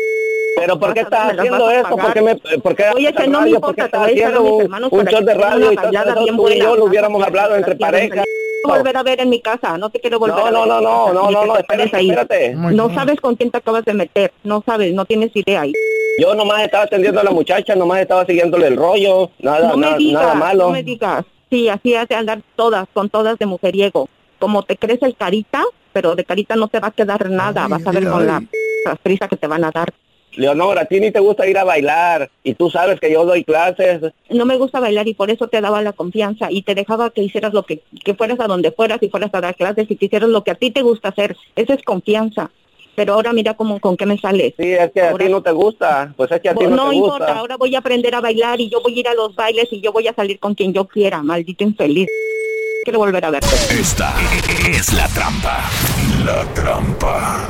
¿Pero 0.58 0.80
por 0.80 0.94
qué 0.94 1.02
estás 1.02 1.34
haciendo 1.34 1.60
pagar. 1.60 1.90
¿Por 1.90 2.14
qué, 2.14 2.22
me, 2.22 2.36
por 2.60 2.76
qué 2.76 2.84
Oye, 2.96 3.14
que 3.14 3.28
no 3.28 3.42
me 3.42 3.46
radio? 3.46 3.62
¿Por 3.62 3.76
qué 3.76 3.82
importa, 3.82 3.84
te 3.84 3.86
estás 3.86 4.00
voy 4.02 4.10
a 4.10 4.14
echar 4.14 4.24
a 4.26 4.30
haciendo 4.30 4.44
mis 4.44 4.52
un, 4.54 4.62
hermanos 4.62 4.90
un 4.92 5.06
show 5.06 5.26
de 5.26 5.34
radio 5.34 5.72
y 5.72 5.76
todo 5.76 5.90
eso? 5.92 6.24
bien 6.24 6.36
Tú 6.38 6.50
y 6.50 6.60
yo 6.60 6.76
lo 6.76 6.86
hubiéramos 6.86 7.24
hablado 7.24 7.56
entre 7.56 7.76
parejas. 7.76 8.26
No 8.68 8.74
volver 8.78 8.98
a 8.98 9.04
ver 9.04 9.22
en 9.22 9.30
mi 9.30 9.42
casa, 9.42 9.78
no 9.78 9.90
te 9.92 10.00
quiero 10.00 10.18
volver 10.18 10.38
No, 10.38 10.46
a 10.48 10.52
no, 10.52 10.60
ver. 10.62 10.68
no, 10.70 10.82
no, 10.82 11.14
no, 11.14 11.30
no, 11.32 11.46
no, 11.46 11.54
te 11.54 11.60
espérate, 11.60 12.02
espérate. 12.02 12.56
No 12.56 12.92
sabes 12.96 13.20
con 13.22 13.36
quién 13.36 13.52
te 13.52 13.58
acabas 13.60 13.86
de 13.86 13.94
meter, 13.94 14.32
no 14.44 14.64
sabes, 14.66 14.92
no 14.94 15.06
tienes 15.06 15.30
idea 15.36 15.62
ahí. 15.62 15.74
Yo 16.18 16.34
nomás 16.34 16.64
estaba 16.64 16.84
atendiendo 16.86 17.20
a 17.20 17.24
la 17.24 17.32
muchacha, 17.32 17.76
nomás 17.76 18.00
estaba 18.02 18.26
siguiéndole 18.26 18.68
el 18.68 18.78
rollo, 18.78 19.32
nada, 19.40 19.70
no 19.70 19.78
me 19.78 19.86
nada, 19.88 19.98
digas, 19.98 20.22
nada 20.24 20.36
malo. 20.36 20.64
no 20.66 20.70
me 20.72 20.84
digas. 20.84 21.26
Sí, 21.50 21.68
así 21.70 21.94
has 21.94 22.08
de 22.08 22.16
andar 22.16 22.42
todas, 22.56 22.88
con 22.94 23.10
todas 23.10 23.38
de 23.38 23.46
mujeriego. 23.46 24.08
Como 24.40 24.64
te 24.64 24.78
crees 24.78 25.02
el 25.04 25.16
carita, 25.16 25.64
pero 25.94 26.16
de 26.16 26.24
carita 26.24 26.56
no 26.56 26.68
te 26.68 26.80
va 26.80 26.88
a 26.88 26.92
quedar 26.92 27.30
nada, 27.30 27.66
Ay, 27.66 27.72
vas 27.72 27.88
a 27.88 27.92
ver 27.92 28.10
con 28.10 28.26
la 28.26 28.40
p- 28.40 28.96
prisa 29.04 29.28
que 29.28 29.36
te 29.38 29.48
van 29.48 29.64
a 29.64 29.72
dar. 29.72 29.94
Leonora, 30.34 30.82
a 30.82 30.86
ti 30.86 31.00
ni 31.00 31.12
te 31.12 31.20
gusta 31.22 31.48
ir 31.48 31.58
a 31.58 31.64
bailar 31.64 32.30
y 32.44 32.56
tú 32.56 32.70
sabes 32.70 33.00
que 33.00 33.10
yo 33.12 33.26
doy 33.26 33.46
clases. 33.46 34.02
No 34.30 34.46
me 34.46 34.58
gusta 34.58 34.82
bailar 34.82 35.08
y 35.08 35.14
por 35.14 35.30
eso 35.32 35.48
te 35.48 35.62
daba 35.62 35.82
la 35.82 35.94
confianza 35.94 36.48
y 36.52 36.62
te 36.64 36.76
dejaba 36.76 37.10
que 37.12 37.22
hicieras 37.24 37.54
lo 37.54 37.64
que, 37.64 37.82
que 38.04 38.16
fueras 38.16 38.40
a 38.42 38.48
donde 38.48 38.72
fueras 38.72 39.02
y 39.02 39.08
fueras 39.10 39.30
a 39.34 39.40
dar 39.40 39.56
clases 39.56 39.90
y 39.90 39.96
que 39.96 40.06
hicieras 40.08 40.28
lo 40.30 40.44
que 40.44 40.52
a 40.52 40.56
ti 40.56 40.72
te 40.72 40.82
gusta 40.82 41.10
hacer. 41.10 41.38
Eso 41.56 41.72
es 41.74 41.82
confianza. 41.84 42.52
Pero 42.96 43.14
ahora 43.14 43.34
mira 43.34 43.56
cómo 43.56 43.80
con 43.80 43.98
qué 43.98 44.06
me 44.06 44.18
sales. 44.18 44.54
Sí, 44.58 44.72
es 44.72 44.92
que 44.92 45.02
a 45.02 45.14
ti 45.16 45.26
no 45.30 45.42
te 45.42 45.52
gusta, 45.52 46.14
pues 46.16 46.32
es 46.32 46.42
que 46.42 46.50
a 46.50 46.56
ti 46.56 46.64
no, 46.66 46.76
no 46.76 46.90
te 46.90 46.96
importa, 46.96 47.26
gusta. 47.26 47.40
ahora 47.40 47.58
voy 47.58 47.76
a 47.76 47.80
aprender 47.80 48.16
a 48.16 48.22
bailar 48.22 48.62
y 48.62 48.70
yo 48.70 48.82
voy 48.82 48.96
a 48.96 49.00
ir 49.00 49.08
a 49.08 49.14
los 49.14 49.36
bailes 49.36 49.68
y 49.72 49.82
yo 49.82 49.92
voy 49.92 50.08
a 50.08 50.14
salir 50.14 50.40
con 50.40 50.56
quien 50.56 50.74
yo 50.74 50.86
quiera, 50.86 51.22
maldito 51.22 51.64
infeliz. 51.64 52.08
Quiero 52.84 53.00
volver 53.00 53.26
a 53.26 53.32
verte. 53.32 53.48
Esta 53.72 54.14
es 54.70 54.94
la 54.94 55.08
trampa. 55.10 55.70
La 56.24 56.44
trampa. 56.54 57.50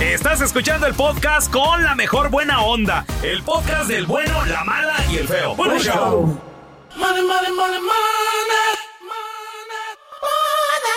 Estás 0.00 0.40
escuchando 0.40 0.86
el 0.86 0.94
podcast 0.94 1.50
con 1.50 1.82
la 1.82 1.94
mejor 1.94 2.30
buena 2.30 2.62
onda. 2.62 3.04
El 3.22 3.42
podcast 3.42 3.88
del 3.88 4.06
bueno, 4.06 4.44
la 4.46 4.64
mala 4.64 4.94
y 5.10 5.16
el 5.16 5.28
feo. 5.28 5.54
Bueno, 5.56 5.78
show. 5.78 6.40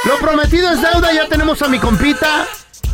Lo 0.06 0.18
prometido 0.20 0.72
es 0.72 0.82
deuda, 0.82 1.14
ya 1.14 1.28
tenemos 1.28 1.62
a 1.62 1.68
mi 1.68 1.80
compita. 1.80 2.48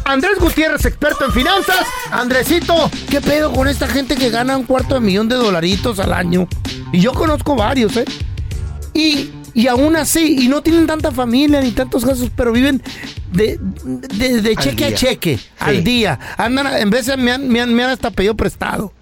Andrés 0.06 0.38
Gutiérrez, 0.40 0.86
experto 0.86 1.26
en 1.26 1.32
finanzas. 1.32 1.86
Andresito, 2.12 2.90
¿qué 3.10 3.22
pedo 3.22 3.52
con 3.52 3.68
esta 3.68 3.88
gente 3.88 4.16
que 4.16 4.30
gana 4.30 4.56
un 4.56 4.64
cuarto 4.66 4.96
de 4.96 5.02
millón 5.02 5.28
de 5.28 5.36
dolaritos 5.36 6.00
al 6.00 6.14
año? 6.14 6.48
Y 6.92 7.00
yo 7.00 7.14
conozco 7.14 7.56
varios, 7.56 7.98
¿eh? 7.98 8.06
Y, 8.94 9.32
y 9.56 9.68
aún 9.68 9.96
así, 9.96 10.44
y 10.46 10.48
no 10.48 10.62
tienen 10.62 10.86
tanta 10.86 11.12
familia 11.12 11.62
ni 11.62 11.72
tantos 11.72 12.06
gastos, 12.06 12.30
pero 12.36 12.52
viven 12.52 12.84
de, 13.32 13.58
de- 13.60 14.42
de 14.42 14.50
Al 14.52 14.58
cheque 14.58 14.86
a 14.86 14.94
cheque, 14.94 15.38
Sí. 15.38 15.44
al 15.60 15.84
día. 15.84 16.20
Andan, 16.38 16.68
en 16.78 16.90
vez 16.92 17.08
de 17.08 17.18
me 17.18 17.32
han, 17.32 17.48
me 17.48 17.60
han, 17.62 17.74
me 17.74 17.84
han 17.84 17.90
hasta 17.90 18.12
pedido 18.12 18.36
prestado. 18.36 18.94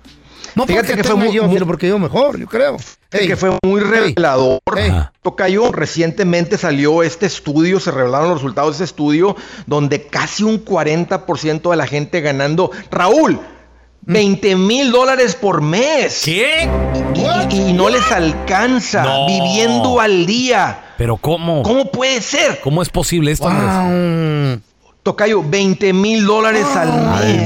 No 0.56 0.68
Fíjate 0.68 0.90
porque 0.90 1.02
que 1.02 1.08
fue 1.08 1.16
muy- 1.18 1.34
yo, 1.34 1.44
muy- 1.46 1.54
sino 1.56 1.66
porque 1.66 1.88
yo 1.88 1.98
mejor, 2.00 2.40
yo 2.40 2.46
creo. 2.48 2.78
Ey. 3.12 3.28
que 3.28 3.36
fue 3.36 3.58
muy 3.64 3.82
revelador. 3.82 4.60
Tocayo, 5.22 5.72
recientemente 5.72 6.58
salió 6.58 7.04
este 7.04 7.26
estudio, 7.28 7.80
se 7.80 7.92
revelaron 7.92 8.30
los 8.30 8.38
resultados 8.40 8.72
de 8.80 8.86
este 8.86 8.92
estudio, 8.92 9.36
donde 9.68 10.08
casi 10.08 10.44
un 10.44 10.64
40% 10.64 11.70
de 11.72 11.76
la 11.76 11.86
gente 11.88 12.22
ganando. 12.22 12.72
Raúl, 12.92 13.40
20 14.06 14.56
mil 14.56 14.92
dólares 14.92 15.36
por 15.36 15.62
mes. 15.62 16.22
¿Qué? 16.26 16.70
Y, 17.16 17.56
y- 17.56 17.70
y 17.70 17.74
no 17.74 17.90
les 17.90 18.12
alcanza, 18.12 19.04
No. 19.04 19.26
viviendo 19.28 20.00
al 20.00 20.26
día. 20.26 20.80
Pero 20.98 21.18
¿cómo? 21.18 21.64
¿Cómo 21.64 21.86
puede 21.92 22.22
ser? 22.22 22.60
¿Cómo 22.62 22.82
es 22.82 22.90
posible 22.90 23.32
esto, 23.32 23.48
Andrés? 23.48 24.60
Tocayo, 25.04 25.44
20 25.44 25.92
mil 25.92 26.26
dólares 26.26 26.66
al 26.76 26.88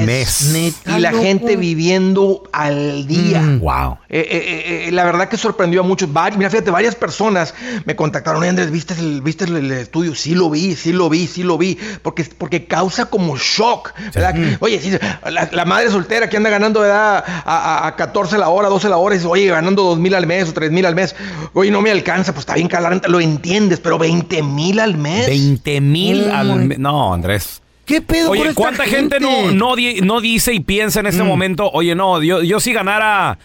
mes. 0.06 0.42
Al 0.44 0.52
mes. 0.52 0.82
Y 0.96 1.00
la 1.00 1.10
loco. 1.12 1.24
gente 1.24 1.56
viviendo 1.56 2.44
al 2.54 3.08
día. 3.08 3.42
wow. 3.60 3.98
Eh, 4.10 4.20
eh, 4.20 4.28
eh, 4.30 4.88
eh, 4.88 4.92
la 4.92 5.04
verdad 5.06 5.28
que 5.28 5.38
sorprendió 5.38 5.82
a 5.82 5.84
muchos. 5.84 6.08
Mira, 6.38 6.52
fíjate, 6.52 6.70
varias 6.70 6.94
personas 6.94 7.56
me 7.86 7.96
contactaron. 7.96 8.42
"Oye, 8.42 8.50
Andrés, 8.52 8.70
¿viste 8.70 8.94
el, 8.94 9.24
¿viste 9.24 9.46
el, 9.46 9.56
el 9.56 9.72
estudio? 9.72 10.14
Sí 10.14 10.36
lo 10.36 10.52
vi, 10.52 10.76
sí 10.76 10.94
lo 10.94 11.10
vi, 11.10 11.26
sí 11.26 11.42
lo 11.42 11.58
vi. 11.58 11.80
Porque, 12.04 12.26
porque 12.38 12.66
causa 12.68 13.08
como 13.08 13.36
shock. 13.38 13.92
¿verdad? 14.14 14.36
Oye, 14.60 14.80
sí, 14.80 14.92
la, 15.28 15.50
la 15.52 15.66
madre 15.66 15.90
soltera 15.90 16.30
que 16.30 16.38
anda 16.38 16.52
ganando 16.52 16.82
¿verdad? 16.82 17.24
A, 17.28 17.84
a- 17.84 17.88
a 17.88 17.96
14 17.96 18.38
la 18.38 18.50
hora, 18.50 18.70
12 18.70 18.88
la 18.88 18.98
hora, 18.98 19.16
y 19.16 19.18
dice, 19.18 19.28
oye, 19.28 19.48
ganando 19.48 19.82
2 19.82 19.98
mil 19.98 20.14
al 20.14 20.28
mes 20.28 20.48
o 20.50 20.54
3 20.54 20.72
mil 20.72 20.86
al 20.86 20.94
mes. 20.94 21.16
Oye, 21.54 21.72
no 21.72 21.82
me 21.82 21.90
alcanza, 21.90 22.34
pues 22.34 22.42
está 22.44 22.54
bien 22.54 22.68
calante, 22.68 23.10
lo 23.10 23.20
entiendes, 23.20 23.80
pero 23.80 23.98
20 23.98 24.44
mil 24.44 24.80
al 24.80 24.96
mes. 24.96 25.26
20 25.26 25.82
mil 25.82 26.30
al 26.30 26.56
mes. 26.66 26.78
No, 26.78 27.16
Andrés. 27.16 27.47
¿Qué 27.88 28.02
pedo 28.02 28.30
Oye, 28.32 28.42
con 28.42 28.50
esta 28.50 28.62
¿cuánta 28.62 28.84
gente, 28.84 29.18
gente? 29.20 29.20
no, 29.20 29.52
no, 29.52 29.76
di- 29.76 30.02
no 30.02 30.22
dice 30.22 30.54
y 30.54 30.60
piensa 30.60 31.00
en 31.00 31.08
este 31.08 31.24
momento? 31.24 31.70
Oye, 31.72 31.96
no, 31.96 32.22
yo, 32.22 32.44
yo 32.44 32.60
si 32.60 32.74
ganara 32.74 33.40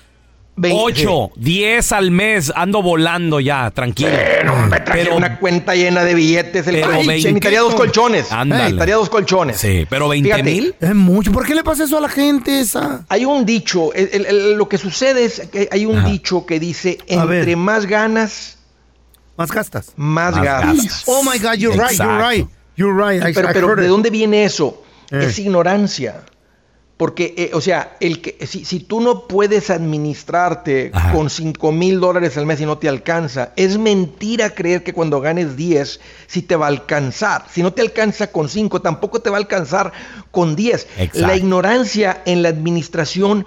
8, 0.61 1.31
10 1.37 1.93
al 1.93 2.11
mes, 2.11 2.53
ando 2.55 2.83
volando 2.83 3.41
ya, 3.41 3.71
tranquilo. 3.71 4.11
Me 4.69 4.81
traje 4.81 5.11
una 5.11 5.39
cuenta 5.39 5.75
llena 5.75 6.05
de 6.05 6.15
billetes. 6.15 6.67
El 6.67 6.75
pero 6.75 6.89
Ay, 6.93 7.07
20 7.07 7.15
necesitaría 7.15 7.61
dos 7.61 7.75
colchones. 7.75 8.31
Ándale. 8.33 8.63
Necesitaría 8.65 8.97
dos 8.97 9.09
colchones. 9.09 9.57
Sí, 9.59 9.87
pero 9.89 10.09
20 10.09 10.29
Fíjate, 10.29 10.43
mil. 10.51 10.75
Es 10.81 10.95
mucho. 10.95 11.33
¿Por 11.33 11.47
qué 11.47 11.55
le 11.55 11.65
pasa 11.65 11.85
eso 11.85 11.97
a 11.97 12.01
la 12.01 12.09
gente 12.11 12.61
esa? 12.61 13.07
Hay 13.09 13.25
un 13.25 13.47
dicho, 13.47 13.95
el- 13.95 14.11
el- 14.13 14.27
el- 14.27 14.53
lo 14.55 14.69
que 14.69 14.77
sucede 14.77 15.25
es 15.25 15.41
que 15.53 15.69
hay 15.73 15.87
un 15.87 16.05
dicho 16.05 16.45
que 16.45 16.61
dice, 16.61 16.99
A 17.17 17.25
ver. 17.25 17.39
entre 17.41 17.57
más 17.57 17.87
ganas, 17.87 18.59
más 19.37 19.51
gastas. 19.51 19.93
Más, 19.97 20.35
Más 20.35 20.45
gastas. 20.45 20.77
gastas. 20.77 21.03
Oh 21.07 21.23
my 21.23 21.39
God, 21.39 21.55
you're 21.55 21.77
right, 21.83 21.97
you're 21.99 22.29
right. 22.31 22.47
You're 22.77 22.95
right. 22.95 23.23
I- 23.23 23.33
pero 23.35 23.51
I 23.51 23.53
pero 23.53 23.69
heard 23.69 23.79
¿de 23.81 23.85
it. 23.87 23.91
dónde 23.91 24.11
viene 24.11 24.45
eso? 24.45 24.83
Eh. 25.11 25.27
Es 25.29 25.39
ignorancia. 25.39 26.23
Porque, 26.97 27.35
eh, 27.37 27.51
o 27.55 27.61
sea, 27.61 27.97
el 27.99 28.21
que, 28.21 28.47
si, 28.47 28.65
si 28.65 28.79
tú 28.79 29.01
no 29.01 29.27
puedes 29.27 29.71
administrarte 29.71 30.93
con 31.13 31.31
5 31.31 31.73
mil 31.73 31.99
dólares 31.99 32.37
al 32.37 32.47
mes 32.47 32.61
y 32.61 32.67
no 32.67 32.79
te 32.79 32.89
alcanza, 32.89 33.53
es 33.57 33.77
mentira 33.77 34.51
creer 34.51 34.85
que 34.85 34.93
cuando 34.93 35.21
ganes 35.21 35.57
10, 35.57 35.99
si 36.29 36.43
te 36.43 36.55
va 36.55 36.67
a 36.67 36.69
alcanzar. 36.69 37.47
Si 37.51 37.61
no 37.61 37.73
te 37.73 37.83
alcanza 37.83 38.29
con 38.31 38.49
5, 38.49 38.83
tampoco 38.83 39.21
te 39.21 39.31
va 39.31 39.37
a 39.37 39.41
alcanzar 39.41 39.93
con 40.31 40.55
10. 40.55 40.87
Exacto. 40.99 41.27
La 41.27 41.37
ignorancia 41.37 42.23
en 42.25 42.43
la 42.43 42.51
administración 42.51 43.47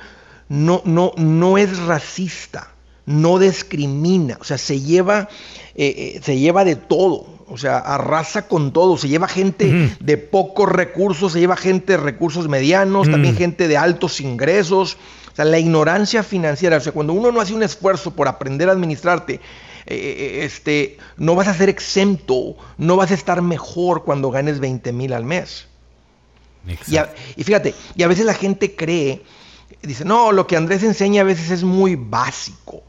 no, 0.50 0.82
no, 0.84 1.13
no 1.15 1.58
es 1.58 1.77
racista, 1.79 2.72
no 3.05 3.39
discrimina, 3.39 4.38
o 4.41 4.44
sea, 4.44 4.58
se 4.58 4.82
lleva, 4.82 5.29
eh, 5.75 6.15
eh, 6.17 6.22
se 6.22 6.38
lleva 6.38 6.65
de 6.65 6.75
todo. 6.75 7.27
O 7.48 7.58
sea, 7.58 7.78
arrasa 7.78 8.48
con 8.48 8.74
todo. 8.74 8.98
Se 8.98 9.08
lleva 9.08 9.28
gente 9.28 9.96
de 10.00 10.18
pocos 10.18 10.68
recursos, 10.70 11.34
se 11.34 11.40
lleva 11.40 11.56
gente 11.56 11.94
de 11.94 11.98
recursos 11.98 12.48
medianos, 12.48 13.10
también 13.10 13.36
gente 13.36 13.68
de 13.68 13.78
altos 13.78 14.20
ingresos. 14.20 14.98
O 15.32 15.36
sea, 15.36 15.46
la 15.46 15.60
ignorancia 15.60 16.24
financiera. 16.24 16.78
O 16.78 16.80
sea, 16.82 16.92
cuando 16.92 17.14
uno 17.14 17.32
no 17.32 17.42
hace 17.42 17.54
un 17.54 17.62
esfuerzo 17.62 18.12
por 18.16 18.28
aprender 18.28 18.68
a 18.70 18.72
administrarte, 18.72 19.42
eh, 19.86 20.40
este, 20.44 20.98
no 21.18 21.36
vas 21.36 21.48
a 21.48 21.54
ser 21.54 21.70
exento, 21.70 22.56
no 22.80 22.96
vas 22.96 23.12
a 23.12 23.14
estar 23.14 23.42
mejor 23.44 24.04
cuando 24.04 24.32
ganes 24.32 24.60
20 24.60 24.92
mil 24.94 25.14
al 25.14 25.24
mes. 25.25 25.68
Y, 26.88 26.98
a- 26.98 27.14
y 27.36 27.44
fíjate, 27.44 27.75
y 27.96 28.02
a 28.02 28.08
veces 28.08 28.25
la 28.25 28.34
gente 28.34 28.75
cree, 28.75 29.22
dice, 29.84 30.04
no, 30.04 30.32
lo 30.32 30.48
que 30.48 30.58
Andrés 30.58 30.82
enseña 30.82 31.22
a 31.22 31.25
veces 31.25 31.52
es 31.52 31.64
muy 31.64 31.96
básico. 31.96 32.82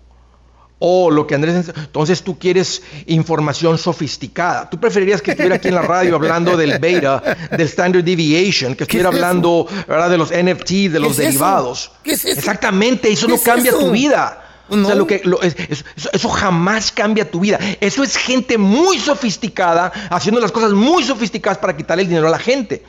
O 0.79 1.11
lo 1.11 1.27
que 1.27 1.35
Andrés 1.35 1.69
entonces 1.75 2.23
tú 2.23 2.39
quieres 2.39 2.83
información 3.07 3.79
sofisticada. 3.79 4.69
Tú 4.69 4.79
preferirías 4.79 5.23
que 5.23 5.31
estuviera 5.31 5.57
aquí 5.57 5.69
en 5.69 5.75
la 5.75 5.83
radio 5.83 6.17
hablando 6.17 6.55
del 6.57 6.79
beta, 6.79 7.23
del 7.51 7.67
standard 7.67 8.05
deviation, 8.05 8.75
que 8.75 8.85
estuviera 8.85 9.09
es 9.09 9.15
hablando 9.15 9.67
¿verdad? 9.89 10.11
de 10.11 10.19
los 10.19 10.31
NFT, 10.31 10.71
de 10.93 11.01
los 11.01 11.13
es 11.13 11.19
eso? 11.19 11.23
derivados. 11.29 11.93
¿Qué 12.03 12.13
es 12.13 12.25
eso? 12.27 12.39
Exactamente, 12.39 13.11
eso 13.11 13.27
¿Qué 13.27 13.33
no 13.35 13.43
cambia 13.43 13.71
eso? 13.71 13.79
tu 13.81 13.91
vida. 13.91 14.43
O 14.69 14.85
sea, 14.85 14.95
lo 14.97 15.07
que, 15.07 15.23
lo- 15.25 15.41
es- 15.43 15.57
es- 15.69 15.85
eso, 15.97 16.11
eso 16.13 16.29
jamás 16.29 16.93
cambia 16.93 17.31
tu 17.31 17.41
vida. 17.41 17.59
Eso 17.81 18.03
es 18.03 18.17
gente 18.17 18.59
muy 18.59 18.99
sofisticada, 18.99 19.93
haciendo 20.11 20.41
las 20.41 20.53
cosas 20.53 20.73
muy 20.73 21.05
sofisticadas 21.05 21.57
para 21.59 21.77
quitarle 21.77 22.03
el 22.03 22.09
dinero 22.09 22.27
a 22.27 22.31
la 22.31 22.39
gente. 22.39 22.85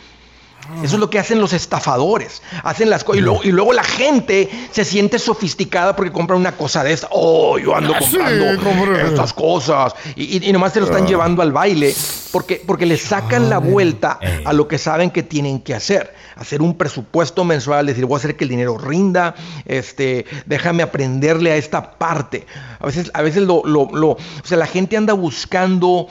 Eso 0.83 0.95
es 0.95 0.99
lo 0.99 1.09
que 1.09 1.17
hacen 1.19 1.39
los 1.39 1.53
estafadores. 1.53 2.41
Hacen 2.63 2.89
las 2.89 3.03
cosas. 3.03 3.19
Y 3.19 3.23
luego, 3.23 3.39
y 3.43 3.51
luego 3.51 3.73
la 3.73 3.83
gente 3.83 4.49
se 4.71 4.83
siente 4.85 5.17
sofisticada 5.19 5.95
porque 5.95 6.11
compra 6.11 6.35
una 6.35 6.51
cosa 6.53 6.83
de 6.83 6.93
esta. 6.93 7.07
Oh, 7.11 7.57
yo 7.57 7.75
ando 7.75 7.93
Ah, 7.95 7.99
sí, 8.01 8.17
comprando 8.17 8.95
estas 8.97 9.33
cosas. 9.33 9.93
Y, 10.15 10.37
y- 10.37 10.49
y 10.49 10.53
nomás 10.53 10.73
se 10.73 10.79
lo 10.79 10.85
están 10.87 11.03
Ah. 11.03 11.07
llevando 11.07 11.41
al 11.41 11.51
baile 11.51 11.95
porque, 12.31 12.61
porque 12.65 12.85
le 12.85 12.97
sacan 12.97 13.49
la 13.49 13.57
vuelta 13.59 14.19
a 14.45 14.53
lo 14.53 14.67
que 14.67 14.77
saben 14.77 15.09
que 15.11 15.23
tienen 15.23 15.61
que 15.61 15.73
hacer. 15.73 16.13
Hacer 16.35 16.61
un 16.61 16.77
presupuesto 16.77 17.43
mensual, 17.43 17.85
decir, 17.87 18.05
voy 18.05 18.15
a 18.15 18.19
hacer 18.19 18.35
que 18.35 18.43
el 18.43 18.49
dinero 18.49 18.77
rinda, 18.77 19.33
este, 19.65 20.25
déjame 20.45 20.83
aprenderle 20.83 21.51
a 21.51 21.55
esta 21.57 21.97
parte. 21.97 22.45
A 22.79 22.85
veces, 22.85 23.09
a 23.13 23.21
veces 23.21 23.43
lo, 23.43 23.63
lo- 23.65 23.89
lo- 23.91 24.11
o 24.11 24.17
sea, 24.43 24.57
la 24.57 24.67
gente 24.67 24.97
anda 24.97 25.13
buscando 25.13 26.07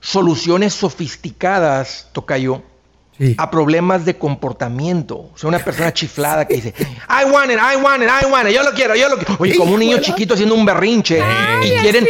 soluciones 0.00 0.74
sofisticadas, 0.74 2.08
Tocayo, 2.12 2.62
a 3.38 3.50
problemas 3.50 4.04
de 4.04 4.16
comportamiento. 4.18 5.16
O 5.16 5.32
sea, 5.36 5.48
una 5.48 5.58
persona 5.58 5.92
chiflada 5.94 6.46
que 6.46 6.54
dice, 6.54 6.74
I 6.78 7.30
want 7.30 7.50
it, 7.50 7.58
I 7.58 7.76
want 7.76 8.02
it, 8.02 8.08
I 8.22 8.26
want 8.26 8.48
it, 8.48 8.54
yo 8.54 8.62
lo 8.62 8.72
quiero, 8.72 8.94
yo 8.94 9.08
lo 9.08 9.16
quiero. 9.16 9.36
Oye, 9.38 9.54
como 9.56 9.74
un 9.74 9.80
niño 9.80 9.98
chiquito 10.00 10.34
haciendo 10.34 10.54
un 10.54 10.64
berrinche 10.64 11.22
y 11.62 11.70
quieren, 11.80 12.06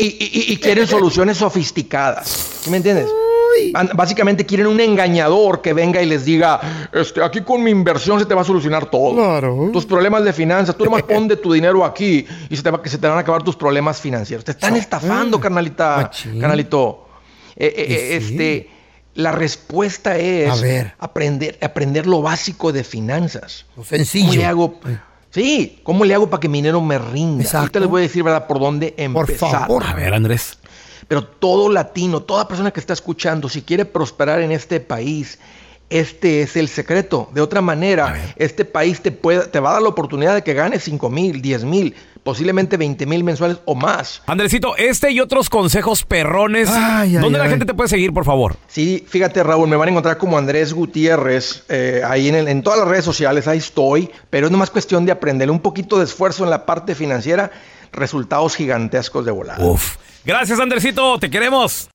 y, 0.00 0.04
y- 0.04 0.30
y- 0.48 0.52
y 0.52 0.56
quieren 0.58 0.86
soluciones 0.86 1.36
sofisticadas. 1.38 2.28
¿Sí 2.62 2.70
me 2.70 2.76
entiendes? 2.78 3.06
Básicamente 3.94 4.46
quieren 4.46 4.66
un 4.66 4.80
engañador 4.80 5.60
que 5.60 5.72
venga 5.72 6.02
y 6.02 6.06
les 6.06 6.24
diga, 6.24 6.88
este, 6.92 7.22
aquí 7.22 7.42
con 7.42 7.62
mi 7.62 7.70
inversión 7.70 8.18
se 8.18 8.24
te 8.26 8.34
va 8.34 8.40
a 8.40 8.44
solucionar 8.44 8.86
todo. 8.90 9.14
Tus 9.72 9.84
problemas 9.86 10.24
de 10.24 10.32
finanzas, 10.32 10.76
tú 10.76 10.84
nomás 10.84 11.02
pon 11.08 11.28
de 11.28 11.36
tu 11.36 11.52
dinero 11.52 11.84
aquí 11.84 12.26
y 12.48 12.56
se 12.56 12.62
te, 12.62 12.70
va- 12.70 12.82
que 12.82 12.88
se 12.88 12.98
te 12.98 13.06
van 13.06 13.16
a 13.18 13.20
acabar 13.20 13.42
tus 13.42 13.56
problemas 13.56 14.00
financieros. 14.00 14.44
Te 14.44 14.52
están 14.52 14.76
estafando, 14.76 15.38
carnalita, 15.40 16.10
carnalito. 16.40 17.06
Eh, 17.54 17.66
eh, 17.76 17.86
eh, 17.88 18.16
este, 18.16 18.70
la 19.14 19.32
respuesta 19.32 20.16
es 20.16 20.50
A 20.50 20.56
ver. 20.56 20.94
aprender, 20.98 21.58
aprender 21.60 22.06
lo 22.06 22.22
básico 22.22 22.72
de 22.72 22.84
finanzas. 22.84 23.66
Lo 23.76 23.84
sencillo. 23.84 24.26
¿Cómo 24.28 24.36
le 24.40 24.46
hago? 24.46 24.80
Sí, 25.30 25.80
¿cómo 25.82 26.04
le 26.04 26.14
hago 26.14 26.28
para 26.28 26.40
que 26.40 26.48
mi 26.48 26.58
dinero 26.58 26.80
me 26.80 26.98
rinda? 26.98 27.48
Ahorita 27.58 27.80
les 27.80 27.88
voy 27.88 28.00
a 28.00 28.02
decir, 28.02 28.22
¿verdad? 28.22 28.46
Por 28.46 28.60
dónde 28.60 28.94
empezar. 28.96 29.50
favor. 29.50 29.84
A 29.84 29.94
ver, 29.94 30.12
Andrés. 30.12 30.58
Pero 31.08 31.24
todo 31.24 31.68
latino, 31.70 32.20
toda 32.22 32.46
persona 32.48 32.70
que 32.70 32.80
está 32.80 32.92
escuchando, 32.92 33.48
si 33.48 33.62
quiere 33.62 33.84
prosperar 33.84 34.40
en 34.40 34.52
este 34.52 34.80
país, 34.80 35.38
este 35.92 36.42
es 36.42 36.56
el 36.56 36.68
secreto. 36.68 37.30
De 37.34 37.40
otra 37.40 37.60
manera, 37.60 38.32
este 38.36 38.64
país 38.64 39.00
te, 39.00 39.12
puede, 39.12 39.46
te 39.46 39.60
va 39.60 39.70
a 39.70 39.72
dar 39.74 39.82
la 39.82 39.88
oportunidad 39.88 40.34
de 40.34 40.42
que 40.42 40.54
ganes 40.54 40.82
5 40.84 41.08
mil, 41.10 41.40
10 41.42 41.64
mil, 41.64 41.94
posiblemente 42.22 42.76
20 42.76 43.04
mil 43.06 43.24
mensuales 43.24 43.58
o 43.64 43.74
más. 43.74 44.22
Andresito, 44.26 44.76
este 44.76 45.10
y 45.10 45.20
otros 45.20 45.50
consejos 45.50 46.04
perrones. 46.04 46.68
Ay, 46.70 47.16
ay, 47.16 47.22
¿Dónde 47.22 47.38
la 47.38 47.44
ay. 47.44 47.50
gente 47.50 47.64
te 47.66 47.74
puede 47.74 47.88
seguir, 47.88 48.12
por 48.12 48.24
favor? 48.24 48.56
Sí, 48.68 49.04
fíjate 49.08 49.42
Raúl, 49.42 49.68
me 49.68 49.76
van 49.76 49.88
a 49.88 49.90
encontrar 49.90 50.18
como 50.18 50.38
Andrés 50.38 50.72
Gutiérrez, 50.72 51.64
eh, 51.68 52.02
ahí 52.06 52.28
en, 52.28 52.34
el- 52.36 52.48
en 52.48 52.62
todas 52.62 52.78
las 52.78 52.88
redes 52.88 53.04
sociales, 53.04 53.48
ahí 53.48 53.58
estoy, 53.58 54.10
pero 54.30 54.46
es 54.46 54.52
nomás 54.52 54.70
cuestión 54.70 55.04
de 55.04 55.12
aprender 55.12 55.50
un 55.50 55.60
poquito 55.60 55.98
de 55.98 56.04
esfuerzo 56.04 56.44
en 56.44 56.50
la 56.50 56.64
parte 56.66 56.94
financiera, 56.94 57.50
resultados 57.92 58.54
gigantescos 58.56 59.24
de 59.24 59.32
volada. 59.32 59.64
Uf. 59.64 59.96
Gracias, 60.24 60.60
Andresito. 60.60 61.18
Te 61.18 61.28
queremos. 61.28 61.88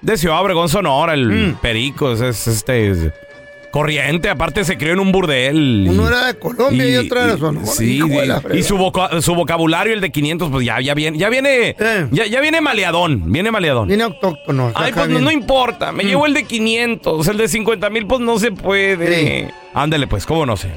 de 0.00 0.16
Ciudad 0.16 0.40
Obregón, 0.40 0.68
Sonora, 0.68 1.14
el 1.14 1.56
perico, 1.60 2.12
es, 2.12 2.20
es, 2.20 2.46
este... 2.46 2.90
es 2.90 2.98
corriente, 3.72 4.30
aparte 4.30 4.64
se 4.64 4.78
crió 4.78 4.94
en 4.94 5.00
un 5.00 5.12
burdel. 5.12 5.86
Uno 5.90 6.08
era 6.08 6.28
de 6.28 6.38
Colombia 6.38 6.88
y, 6.88 6.96
otro 6.96 7.20
era 7.20 7.32
de 7.34 7.38
Sonora. 7.38 7.66
Sí, 7.66 8.00
y- 8.00 8.56
y, 8.58 8.62
su, 8.62 8.78
voca- 8.78 9.20
su 9.20 9.34
vocabulario, 9.34 9.92
el 9.92 10.00
de 10.00 10.10
500, 10.10 10.50
pues 10.50 10.64
ya, 10.64 10.80
ya 10.80 10.94
viene, 10.94 11.18
ya 11.18 11.28
viene, 11.28 11.76
ya, 12.10 12.24
ya 12.24 12.40
viene 12.40 12.62
maleadón, 12.62 13.30
viene 13.30 13.50
maleadón. 13.50 13.88
Viene 13.88 14.04
autóctono. 14.04 14.72
Ay, 14.74 14.92
pues 14.94 15.08
no, 15.10 15.30
importa, 15.30 15.92
me 15.92 16.04
Mm. 16.04 16.06
llevo 16.06 16.24
el 16.24 16.32
de 16.32 16.44
500, 16.44 17.28
el 17.28 17.36
de 17.36 17.48
50 17.48 17.90
mil, 17.90 18.06
pues 18.06 18.20
no 18.22 18.38
se 18.38 18.50
puede. 18.52 19.52
Ándale, 19.74 20.06
pues, 20.06 20.24
¿cómo 20.24 20.46
no 20.46 20.56
sé? 20.56 20.70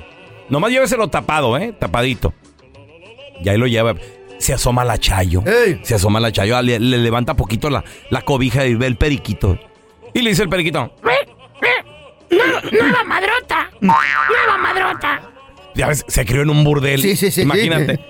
Nomás 0.49 0.71
lléveselo 0.71 1.07
tapado, 1.07 1.57
¿eh? 1.57 1.73
Tapadito. 1.77 2.33
Y 3.43 3.49
ahí 3.49 3.57
lo 3.57 3.67
lleva. 3.67 3.95
Se 4.39 4.53
asoma 4.53 4.83
la 4.85 4.97
chayo. 4.97 5.43
Se 5.83 5.95
asoma 5.95 6.19
la 6.19 6.31
chayo, 6.31 6.61
le, 6.61 6.79
le 6.79 6.97
levanta 6.97 7.35
poquito 7.35 7.69
la, 7.69 7.83
la 8.09 8.21
cobija 8.21 8.65
y 8.65 8.75
ve 8.75 8.87
el 8.87 8.95
periquito. 8.95 9.59
Y 10.13 10.21
le 10.21 10.29
dice 10.31 10.43
el 10.43 10.49
periquito, 10.49 10.93
Nueva 12.71 13.03
madrota. 13.05 13.69
Nueva 13.81 14.57
madrota. 14.61 15.21
ya 15.75 15.87
ves, 15.87 16.05
se 16.07 16.25
crió 16.25 16.41
en 16.43 16.49
un 16.49 16.63
burdel. 16.63 17.01
Sí, 17.01 17.15
sí, 17.15 17.31
sí, 17.31 17.41
Imagínate. 17.41 17.95
sí. 17.97 18.01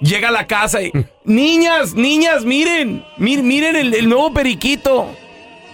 Llega 0.00 0.28
a 0.28 0.32
la 0.32 0.46
casa 0.46 0.82
y. 0.82 0.92
Niñas, 1.24 1.94
niñas, 1.94 2.44
miren. 2.44 3.04
mir- 3.18 3.42
miren 3.42 3.76
el, 3.76 3.94
el 3.94 4.08
nuevo 4.08 4.32
periquito. 4.32 5.10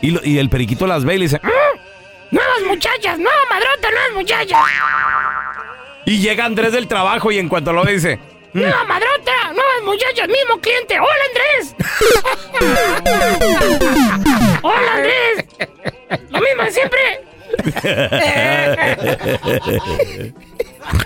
Y, 0.00 0.10
lo- 0.12 0.20
y 0.24 0.38
el 0.38 0.48
periquito 0.48 0.86
las 0.86 1.04
ve 1.04 1.14
y 1.14 1.18
le 1.18 1.24
dice. 1.24 1.40
Nuevas 2.30 2.62
muchachas. 2.66 3.18
Nueva 3.18 3.40
madrota. 3.50 3.90
Nuevas 3.90 4.12
muchachas. 4.14 4.58
Y 6.04 6.18
llega 6.18 6.44
Andrés 6.44 6.72
del 6.72 6.88
trabajo 6.88 7.30
y 7.30 7.38
en 7.38 7.48
cuanto 7.48 7.72
lo 7.72 7.84
ve 7.84 7.92
dice. 7.92 8.18
Nueva 8.52 8.82
madrota. 8.84 9.52
Nuevas 9.54 9.82
muchachas. 9.84 10.26
Mismo 10.28 10.60
cliente. 10.60 10.98
Hola, 11.00 11.24
Andrés. 11.28 11.76
Hola, 14.62 14.94
Andrés. 14.94 15.44
Lo 16.30 16.40
mismo 16.40 16.64
siempre. 16.70 16.98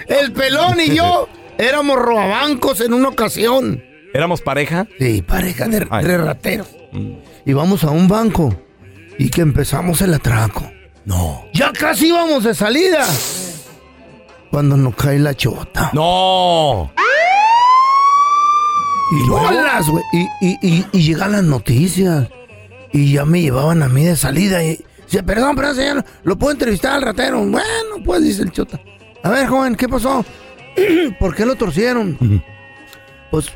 El 0.07 0.33
pelón 0.33 0.81
y 0.81 0.95
yo 0.95 1.29
éramos 1.59 1.99
robabancos 1.99 2.81
en 2.81 2.95
una 2.95 3.09
ocasión. 3.09 3.85
¿Éramos 4.15 4.41
pareja? 4.41 4.87
Sí, 4.99 5.21
pareja 5.23 5.67
de, 5.69 5.81
rateros. 5.81 6.69
Y 7.45 7.53
vamos 7.53 7.85
a 7.85 7.91
un 7.91 8.09
banco 8.09 8.59
y 9.19 9.29
que 9.31 9.43
empezamos 9.43 10.01
el 10.01 10.15
atraco. 10.15 10.71
No. 11.05 11.45
Ya 11.53 11.71
casi 11.73 12.09
íbamos 12.09 12.45
de 12.45 12.55
salida. 12.55 13.07
Cuando 14.51 14.77
nos 14.77 14.95
cae 14.95 15.19
la 15.19 15.35
chota. 15.35 15.91
No. 15.93 16.91
Y 19.13 19.29
bolas, 19.29 19.89
güey. 19.89 20.05
Y, 20.13 20.47
y, 20.47 20.59
y, 20.63 20.87
y 20.93 21.03
llegan 21.03 21.33
las 21.33 21.45
noticias. 21.45 22.29
Y 22.93 23.13
ya 23.13 23.25
me 23.25 23.41
llevaban 23.43 23.83
a 23.83 23.89
mí 23.89 24.05
de 24.05 24.17
salida. 24.17 24.63
Y 24.65 24.85
dice, 25.05 25.23
perdón, 25.23 25.57
perdón, 25.57 25.77
señor. 25.77 26.05
¿Lo 26.25 26.37
puedo 26.37 26.53
entrevistar 26.53 26.95
al 26.95 27.03
ratero? 27.03 27.39
Bueno, 27.45 27.63
pues, 28.05 28.23
dice 28.23 28.43
el 28.43 28.53
chota. 28.53 28.81
A 29.23 29.31
ver, 29.31 29.47
joven, 29.47 29.75
¿qué 29.75 29.89
pasó? 29.89 30.25
¿Por 31.19 31.35
qué 31.35 31.45
lo 31.47 31.55
torcieron? 31.57 32.43
Pues, 33.31 33.47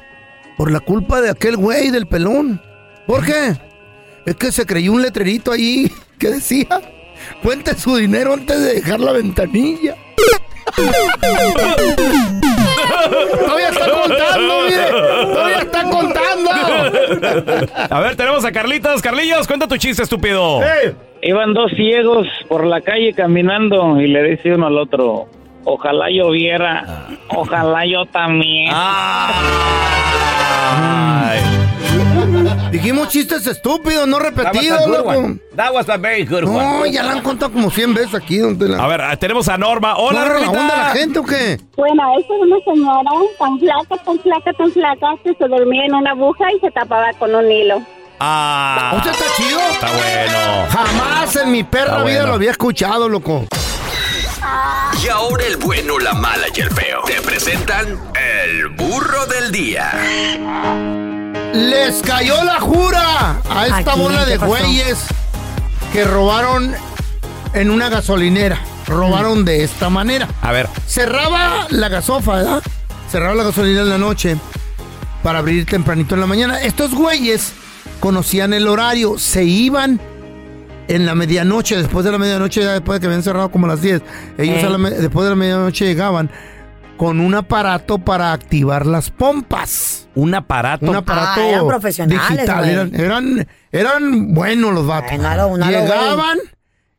por 0.56 0.70
la 0.70 0.80
culpa 0.80 1.20
de 1.20 1.30
aquel 1.30 1.56
güey 1.56 1.90
del 1.90 2.06
pelón. 2.06 2.60
¿Por 3.06 3.24
qué? 3.24 3.56
Es 4.26 4.36
que 4.36 4.52
se 4.52 4.66
creyó 4.66 4.92
un 4.92 5.02
letrerito 5.02 5.52
ahí 5.52 5.90
que 6.18 6.28
decía, 6.28 6.66
cuente 7.42 7.74
su 7.76 7.96
dinero 7.96 8.34
antes 8.34 8.60
de 8.60 8.74
dejar 8.74 9.00
la 9.00 9.12
ventanilla. 9.12 9.96
Todavía 13.44 13.68
está 13.68 13.90
contando, 13.90 14.54
mire. 14.68 14.86
Todavía 15.32 15.58
está 15.58 15.82
contando. 15.84 16.50
A 17.90 18.00
ver, 18.00 18.16
tenemos 18.16 18.44
a 18.44 18.50
Carlitos. 18.52 19.00
Carlillos, 19.02 19.46
cuenta 19.46 19.68
tu 19.68 19.76
chiste, 19.76 20.02
estúpido. 20.02 20.60
Iban 21.22 21.52
dos 21.54 21.70
ciegos 21.72 22.26
por 22.48 22.66
la 22.66 22.80
calle 22.80 23.12
caminando 23.14 24.00
y 24.00 24.06
le 24.06 24.22
dice 24.22 24.54
uno 24.54 24.68
al 24.68 24.78
otro, 24.78 25.28
ojalá 25.64 26.10
yo 26.10 26.30
viera, 26.30 27.08
ojalá 27.28 27.84
yo 27.84 28.06
también. 28.06 28.70
Ay. 28.72 29.34
Dijimos 32.70 33.08
chistes 33.08 33.46
estúpidos, 33.46 34.06
no 34.06 34.18
That 34.18 34.24
was 34.24 34.36
a 34.38 34.42
repetidos, 34.42 34.86
loco. 34.86 35.34
That 35.56 35.72
was 35.74 35.88
a 35.88 35.96
very 35.96 36.24
good 36.24 36.42
No, 36.44 36.80
one. 36.80 36.92
ya 36.92 37.02
la 37.02 37.12
han 37.12 37.22
contado 37.22 37.52
como 37.52 37.70
100 37.70 37.94
veces 37.94 38.14
aquí. 38.14 38.38
Donde 38.38 38.68
la... 38.68 38.82
A 38.84 38.86
ver, 38.86 39.16
tenemos 39.18 39.48
a 39.48 39.58
Norma. 39.58 39.96
Hola, 39.96 40.20
¿No 40.20 40.24
agarra 40.26 40.40
la 40.40 40.50
onda 40.50 40.76
la 40.76 40.90
gente 40.90 41.18
o 41.18 41.24
qué? 41.24 41.60
Bueno, 41.76 42.02
esa 42.18 42.34
es 42.34 42.40
una 42.40 42.56
señora 42.64 43.10
tan 43.38 43.58
flaca, 43.58 44.04
tan 44.04 44.18
flaca, 44.20 44.52
tan 44.52 44.72
flaca 44.72 45.06
que 45.24 45.34
se 45.34 45.48
dormía 45.48 45.84
en 45.86 45.94
una 45.94 46.10
aguja 46.12 46.44
y 46.56 46.60
se 46.60 46.70
tapaba 46.70 47.12
con 47.18 47.34
un 47.34 47.50
hilo. 47.50 47.82
Ah. 48.20 48.92
¿Usted 48.96 49.10
está 49.10 49.24
chido? 49.36 49.58
Está 49.72 49.88
bueno. 49.90 50.66
Jamás 50.70 51.36
en 51.36 51.50
mi 51.50 51.64
perra 51.64 51.84
Está 51.92 52.04
vida 52.04 52.12
bueno. 52.18 52.26
lo 52.28 52.34
había 52.34 52.50
escuchado, 52.52 53.08
loco. 53.08 53.46
Y 55.02 55.08
ahora 55.08 55.44
el 55.46 55.56
bueno, 55.56 55.98
la 55.98 56.12
mala 56.14 56.46
y 56.54 56.60
el 56.60 56.70
feo. 56.70 57.02
Te 57.06 57.20
presentan 57.22 57.98
el 58.14 58.68
burro 58.68 59.26
del 59.26 59.50
día. 59.52 59.90
Les 61.52 62.00
cayó 62.02 62.44
la 62.44 62.60
jura 62.60 63.40
a 63.50 63.66
esta 63.66 63.92
Aquí, 63.92 64.00
bola 64.00 64.24
¿qué 64.24 64.30
de 64.30 64.36
güeyes 64.38 64.98
que 65.92 66.04
robaron 66.04 66.72
en 67.52 67.70
una 67.70 67.88
gasolinera. 67.88 68.60
Robaron 68.86 69.44
de 69.44 69.64
esta 69.64 69.90
manera. 69.90 70.28
A 70.42 70.52
ver. 70.52 70.68
Cerraba 70.86 71.66
la 71.70 71.88
gasofa, 71.88 72.36
¿verdad? 72.36 72.62
Cerraba 73.10 73.34
la 73.34 73.44
gasolinera 73.44 73.82
en 73.82 73.88
la 73.88 73.98
noche 73.98 74.36
para 75.22 75.40
abrir 75.40 75.66
tempranito 75.66 76.14
en 76.14 76.20
la 76.20 76.26
mañana. 76.26 76.62
Estos 76.62 76.94
güeyes 76.94 77.52
conocían 77.98 78.52
el 78.52 78.68
horario, 78.68 79.18
se 79.18 79.44
iban 79.44 80.00
en 80.88 81.06
la 81.06 81.14
medianoche, 81.14 81.76
después 81.76 82.04
de 82.04 82.12
la 82.12 82.18
medianoche, 82.18 82.62
ya 82.62 82.72
después 82.72 82.96
de 82.96 83.00
que 83.00 83.06
habían 83.06 83.22
cerrado 83.22 83.50
como 83.50 83.66
a 83.66 83.70
las 83.70 83.82
10. 83.82 84.02
Ellos 84.38 84.64
a 84.64 84.70
la 84.70 84.90
después 84.90 85.24
de 85.24 85.30
la 85.30 85.36
medianoche 85.36 85.84
llegaban 85.84 86.30
con 86.96 87.20
un 87.20 87.34
aparato 87.34 87.98
para 87.98 88.32
activar 88.32 88.86
las 88.86 89.10
pompas. 89.10 89.99
Un 90.20 90.34
aparato. 90.34 90.86
Un 90.90 90.96
aparato 90.96 91.40
Ah, 91.40 91.48
eran 91.48 91.66
profesionales, 91.66 92.28
digital. 92.30 92.68
Eran, 92.68 92.94
eran, 92.94 93.48
eran 93.72 94.34
buenos 94.34 94.72
los 94.74 94.86
vatos. 94.86 95.12
Ay, 95.12 95.18
no 95.18 95.34
lo, 95.56 95.56
Llegaban 95.66 96.38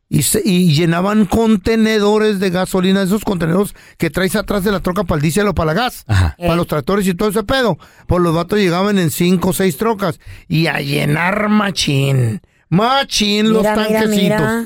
y, 0.08 0.22
se- 0.22 0.42
y 0.44 0.74
llenaban 0.74 1.24
contenedores 1.26 2.38
de 2.40 2.50
gasolina, 2.50 3.02
esos 3.02 3.24
contenedores 3.24 3.74
que 3.98 4.10
traes 4.10 4.36
atrás 4.36 4.64
de 4.64 4.72
la 4.72 4.80
troca 4.80 5.04
para 5.04 5.16
el 5.16 5.22
diésel 5.22 5.48
o 5.48 5.54
para 5.54 5.72
la 5.74 5.82
gas, 5.82 6.04
para 6.06 6.56
los 6.56 6.66
tractores 6.66 7.06
y 7.06 7.14
todo 7.14 7.28
ese 7.30 7.42
pedo. 7.44 7.78
Pues 8.06 8.20
los 8.22 8.34
vatos 8.34 8.58
llegaban 8.58 8.98
en 8.98 9.10
cinco 9.10 9.50
o 9.50 9.52
seis 9.52 9.76
trocas 9.76 10.20
y 10.48 10.66
a 10.66 10.80
llenar 10.80 11.48
machín. 11.48 12.40
Machín 12.68 13.52
los 13.52 13.62
Mira, 13.62 13.76
mira, 13.76 14.00
tanquecitos. 14.00 14.16
mira. 14.40 14.64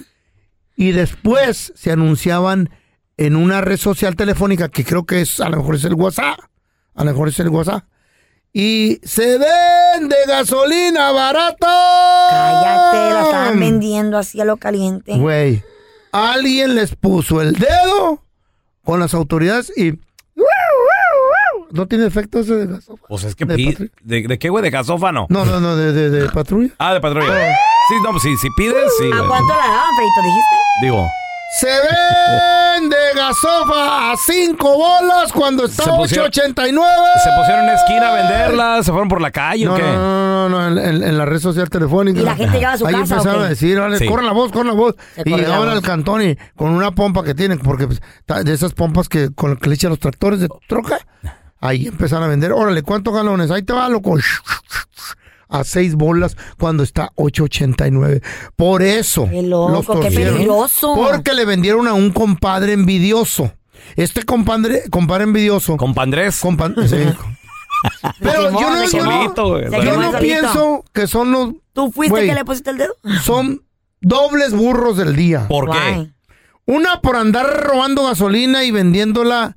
Y 0.77 0.93
después 0.93 1.73
se 1.77 1.91
anunciaban 1.93 2.71
en 3.17 3.35
una 3.37 3.61
red 3.63 3.79
social 3.79 4.15
telefónica 4.15 4.69
que 4.69 4.85
creo 4.85 5.07
que 5.07 5.21
es, 5.23 5.41
a 5.41 5.49
lo 5.49 5.57
mejor 5.59 5.75
es 5.77 5.85
el 5.85 5.95
WhatsApp. 5.95 6.39
A 6.95 7.05
lo 7.05 7.11
mejor 7.13 7.29
es 7.29 7.39
el 7.41 7.49
WhatsApp. 7.49 7.85
Y 8.59 9.01
se 9.05 9.37
vende 9.37 10.17
gasolina 10.27 11.13
barato. 11.13 11.67
Cállate, 12.31 12.97
la 13.13 13.23
estaban 13.27 13.61
vendiendo 13.61 14.17
así 14.17 14.41
a 14.41 14.47
lo 14.47 14.57
caliente. 14.57 15.15
Güey, 15.19 15.63
alguien 16.11 16.75
les 16.75 16.97
puso 16.97 17.43
el 17.43 17.53
dedo 17.53 18.23
con 18.83 18.99
las 18.99 19.13
autoridades 19.13 19.71
y... 19.77 19.99
¿No 21.71 21.87
tiene 21.87 22.07
efecto 22.07 22.39
ese 22.39 22.55
de 22.55 22.67
gasofa? 22.67 23.05
Pues 23.09 23.25
es 23.25 23.35
que 23.35 23.45
¿De 23.45 23.57
pi-? 23.57 23.77
¿De, 24.03 24.23
de 24.27 24.39
qué, 24.39 24.49
güey? 24.49 24.63
¿De 24.63 24.71
gasófano? 24.71 25.27
No, 25.29 25.45
no, 25.45 25.61
no, 25.61 25.77
de, 25.77 25.93
de- 25.93 26.09
de 26.09 26.29
patrulla. 26.31 26.71
Ah, 26.79 26.95
de 26.95 27.01
patrulla. 27.03 27.27
Sí, 27.89 27.95
no, 28.03 28.11
pues 28.13 28.23
sí, 28.23 28.35
si 28.39 28.49
pides, 28.57 28.91
sí. 28.99 29.05
¿A 29.13 29.19
cuánto 29.29 29.49
la 29.55 29.67
daban, 29.67 29.97
Feito, 29.97 30.23
dijiste? 30.23 30.57
Digo, 30.81 31.07
Se 31.61 31.67
vende 31.69 32.97
gasofa 33.15 34.13
a 34.13 34.15
cinco 34.27 34.77
bolas 34.77 35.33
cuando 35.33 35.65
está 35.65 35.85
Se 35.85 35.91
pusieron- 35.91 36.27
8.89. 36.31 36.87
¿se 37.25 37.31
pusieron 37.39 37.65
en 37.65 37.71
esquina 37.75 38.09
a 38.11 38.15
venderla? 38.15 38.83
¿Se 38.83 38.91
fueron 38.91 39.09
por 39.09 39.21
la 39.23 39.31
calle 39.31 39.67
o 39.69 39.75
qué? 39.75 39.83
no, 39.83 40.49
no, 40.49 40.49
no, 40.49 40.71
no, 40.71 40.79
en, 40.81 40.97
en- 40.97 41.03
en 41.03 41.17
la 41.19 41.25
red 41.25 41.39
social 41.39 41.71
telefónica. 41.71 42.21
¿Y 42.21 42.25
la 42.25 42.35
gente 42.37 42.57
llegaba 42.57 42.75
a 42.75 42.79
su 42.79 42.87
Ahí 42.87 42.93
casa 42.95 43.15
o 43.15 43.19
empezaron 43.19 43.45
a 43.45 43.49
decir, 43.49 43.79
vale, 43.81 43.99
Sí. 43.99 44.07
corran 44.07 44.27
la 44.27 44.33
voz, 44.33 44.53
corran 44.53 44.67
la 44.69 44.73
voz. 44.75 44.97
Se 45.15 45.23
Y 45.25 45.35
llegaban 45.35 45.69
al 45.71 45.81
cantón 45.83 46.23
y 46.23 46.37
con 46.57 46.71
una 46.73 46.91
pompa 46.91 47.25
que 47.25 47.35
tienen, 47.35 47.59
porque 47.61 47.87
pues, 47.87 48.03
de 48.45 48.53
esas 48.53 48.75
pompas 48.75 49.09
que 49.09 49.31
con 49.35 49.51
las 49.51 49.59
que 49.59 49.69
le 49.71 49.77
echan 49.77 49.91
los 49.91 50.01
tractores 50.01 50.41
de 50.41 50.49
troca, 50.69 50.99
ahí 51.61 51.87
empezaron 51.87 52.25
a 52.25 52.29
vender. 52.29 52.53
Órale, 52.53 52.83
¿cuántos 52.83 53.15
galones? 53.15 53.51
Ahí 53.51 53.63
te 53.63 53.73
va, 53.73 53.89
loco. 53.89 54.17
A 55.49 55.63
seis 55.65 55.95
bolas 55.95 56.37
cuando 56.59 56.83
está 56.83 57.13
8.89. 57.17 58.23
Por 58.57 58.83
eso 58.83 59.29
Qué 59.31 59.43
loco, 59.43 59.71
los 59.73 59.87
qué 59.87 59.93
torcieron. 59.93 60.35
peligroso. 60.35 60.95
Porque 60.97 61.35
le 61.35 61.45
vendieron 61.45 61.87
a 61.87 61.95
un 61.95 62.11
compadre 62.11 62.73
envidioso. 62.73 63.53
Este 63.95 64.25
compadre, 64.25 64.83
compadre 64.91 65.25
envidioso. 65.25 65.77
¿Compandrés? 65.77 66.43
Compa- 66.43 66.75
sí. 66.89 67.17
Pero 68.21 68.47
quemó, 68.47 68.61
yo 68.61 68.71
no, 68.71 68.85
yo 68.89 69.05
no- 69.05 69.83
yo 69.85 70.01
no 70.01 70.19
pienso 70.19 70.85
que 70.93 71.07
son 71.07 71.31
los. 71.31 71.51
¿Tú 71.73 71.93
fuiste 71.93 72.27
que 72.27 72.35
le 72.35 72.45
pusiste 72.45 72.71
el 72.71 72.79
dedo? 72.79 72.95
Son 73.23 73.63
dobles 74.01 74.53
burros 74.53 74.97
del 74.97 75.15
día. 75.15 75.47
¿Por 75.47 75.71
qué? 75.71 76.11
Una 76.65 77.01
por 77.01 77.17
andar 77.17 77.63
robando 77.65 78.05
gasolina 78.07 78.65
y 78.65 78.73
vendiéndola 78.73 79.57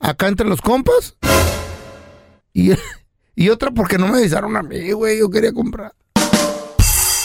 acá 0.00 0.28
entre 0.28 0.46
los 0.46 0.60
compas. 0.60 1.16
Y, 2.52 2.72
y 3.36 3.50
otra 3.50 3.70
porque 3.70 3.98
no 3.98 4.08
me 4.08 4.18
avisaron 4.18 4.56
a 4.56 4.62
mí, 4.62 4.90
güey. 4.92 5.18
Yo 5.20 5.30
quería 5.30 5.52
comprar. 5.52 5.92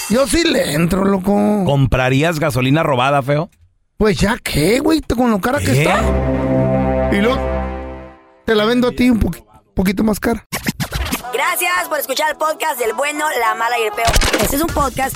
Yo 0.10 0.28
sí 0.28 0.44
le 0.44 0.74
entro, 0.74 1.06
loco. 1.06 1.64
¿Comprarías 1.66 2.38
gasolina 2.40 2.84
robada, 2.84 3.22
feo? 3.24 3.50
Pues 3.98 4.18
ya 4.20 4.38
qué, 4.44 4.80
güey, 4.80 5.02
con 5.02 5.32
lo 5.32 5.40
cara 5.40 5.60
que 5.60 5.72
está. 5.84 7.10
Y 7.14 7.22
luego 7.22 7.40
te 8.46 8.54
la 8.56 8.66
vendo 8.66 8.90
a 8.90 8.92
ti 8.92 9.10
un 9.10 9.20
poqui- 9.22 9.44
poquito 9.74 10.04
más 10.04 10.20
cara. 10.20 10.46
Gracias 11.34 11.88
por 11.88 11.98
escuchar 12.00 12.30
el 12.32 12.38
podcast 12.38 12.78
del 12.80 12.94
bueno, 12.94 13.26
la 13.40 13.56
mala 13.56 13.80
y 13.80 13.84
el 13.84 13.92
peor. 13.94 14.12
Este 14.42 14.58
es 14.58 14.62
un 14.62 14.68
podcast 14.68 15.16